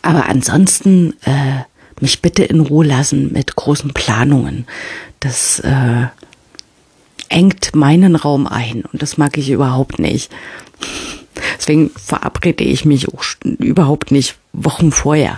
aber 0.02 0.28
ansonsten 0.28 1.14
äh, 1.24 1.64
mich 2.00 2.22
bitte 2.22 2.44
in 2.44 2.60
Ruhe 2.60 2.86
lassen 2.86 3.32
mit 3.32 3.56
großen 3.56 3.94
Planungen. 3.94 4.68
Das 5.20 5.60
äh, 5.60 6.08
engt 7.30 7.76
meinen 7.76 8.16
Raum 8.16 8.48
ein 8.48 8.84
und 8.84 9.02
das 9.02 9.18
mag 9.18 9.38
ich 9.38 9.50
überhaupt 9.50 10.00
nicht. 10.00 10.32
Deswegen 11.58 11.90
verabrede 11.92 12.64
ich 12.64 12.86
mich 12.86 13.10
auch 13.10 13.24
überhaupt 13.44 14.12
nicht 14.12 14.36
Wochen 14.54 14.92
vorher. 14.92 15.38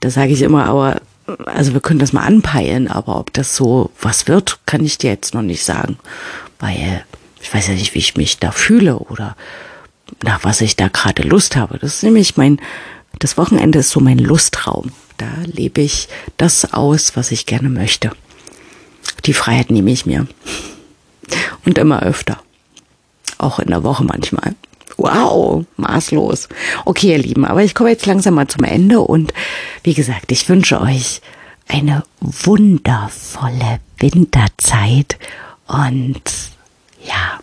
Da 0.00 0.10
sage 0.10 0.32
ich 0.32 0.42
immer, 0.42 0.64
aber 0.64 1.00
also 1.46 1.74
wir 1.74 1.80
können 1.80 2.00
das 2.00 2.12
mal 2.12 2.24
anpeilen, 2.24 2.88
aber 2.88 3.18
ob 3.18 3.32
das 3.32 3.54
so 3.54 3.90
was 4.00 4.26
wird, 4.26 4.58
kann 4.66 4.84
ich 4.84 4.98
dir 4.98 5.10
jetzt 5.10 5.34
noch 5.34 5.42
nicht 5.42 5.64
sagen, 5.64 5.98
weil 6.58 7.04
ich 7.40 7.52
weiß 7.52 7.68
ja 7.68 7.74
nicht, 7.74 7.94
wie 7.94 8.00
ich 8.00 8.16
mich 8.16 8.38
da 8.38 8.50
fühle 8.50 8.98
oder 8.98 9.36
nach 10.22 10.42
was 10.42 10.60
ich 10.60 10.76
da 10.76 10.88
gerade 10.88 11.22
Lust 11.22 11.56
habe. 11.56 11.78
Das 11.78 11.96
ist 11.96 12.02
nämlich 12.02 12.36
mein, 12.36 12.60
das 13.18 13.36
Wochenende 13.36 13.80
ist 13.80 13.90
so 13.90 14.00
mein 14.00 14.18
Lustraum. 14.18 14.92
Da 15.18 15.28
lebe 15.44 15.82
ich 15.82 16.08
das 16.36 16.72
aus, 16.72 17.16
was 17.16 17.30
ich 17.30 17.46
gerne 17.46 17.68
möchte. 17.68 18.12
Die 19.26 19.34
Freiheit 19.34 19.70
nehme 19.70 19.90
ich 19.90 20.06
mir. 20.06 20.26
Und 21.64 21.78
immer 21.78 22.02
öfter. 22.02 22.40
Auch 23.38 23.58
in 23.58 23.68
der 23.68 23.84
Woche 23.84 24.04
manchmal. 24.04 24.54
Wow, 24.96 25.64
maßlos. 25.76 26.48
Okay, 26.84 27.12
ihr 27.12 27.18
Lieben, 27.18 27.44
aber 27.44 27.62
ich 27.62 27.74
komme 27.74 27.90
jetzt 27.90 28.06
langsam 28.06 28.34
mal 28.34 28.48
zum 28.48 28.64
Ende 28.64 29.00
und 29.00 29.32
wie 29.82 29.94
gesagt, 29.94 30.30
ich 30.32 30.48
wünsche 30.48 30.80
euch 30.80 31.20
eine 31.68 32.02
wundervolle 32.20 33.80
Winterzeit 33.98 35.18
und 35.66 36.22
ja, 37.04 37.38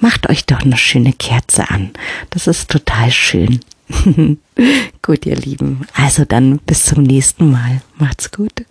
macht 0.00 0.28
euch 0.28 0.44
doch 0.44 0.60
eine 0.60 0.76
schöne 0.76 1.12
Kerze 1.12 1.68
an. 1.70 1.90
Das 2.30 2.46
ist 2.46 2.70
total 2.70 3.10
schön. 3.10 3.60
gut, 5.02 5.26
ihr 5.26 5.36
Lieben. 5.36 5.86
Also 5.94 6.24
dann 6.24 6.58
bis 6.58 6.84
zum 6.86 7.02
nächsten 7.02 7.50
Mal. 7.50 7.82
Macht's 7.98 8.30
gut. 8.30 8.64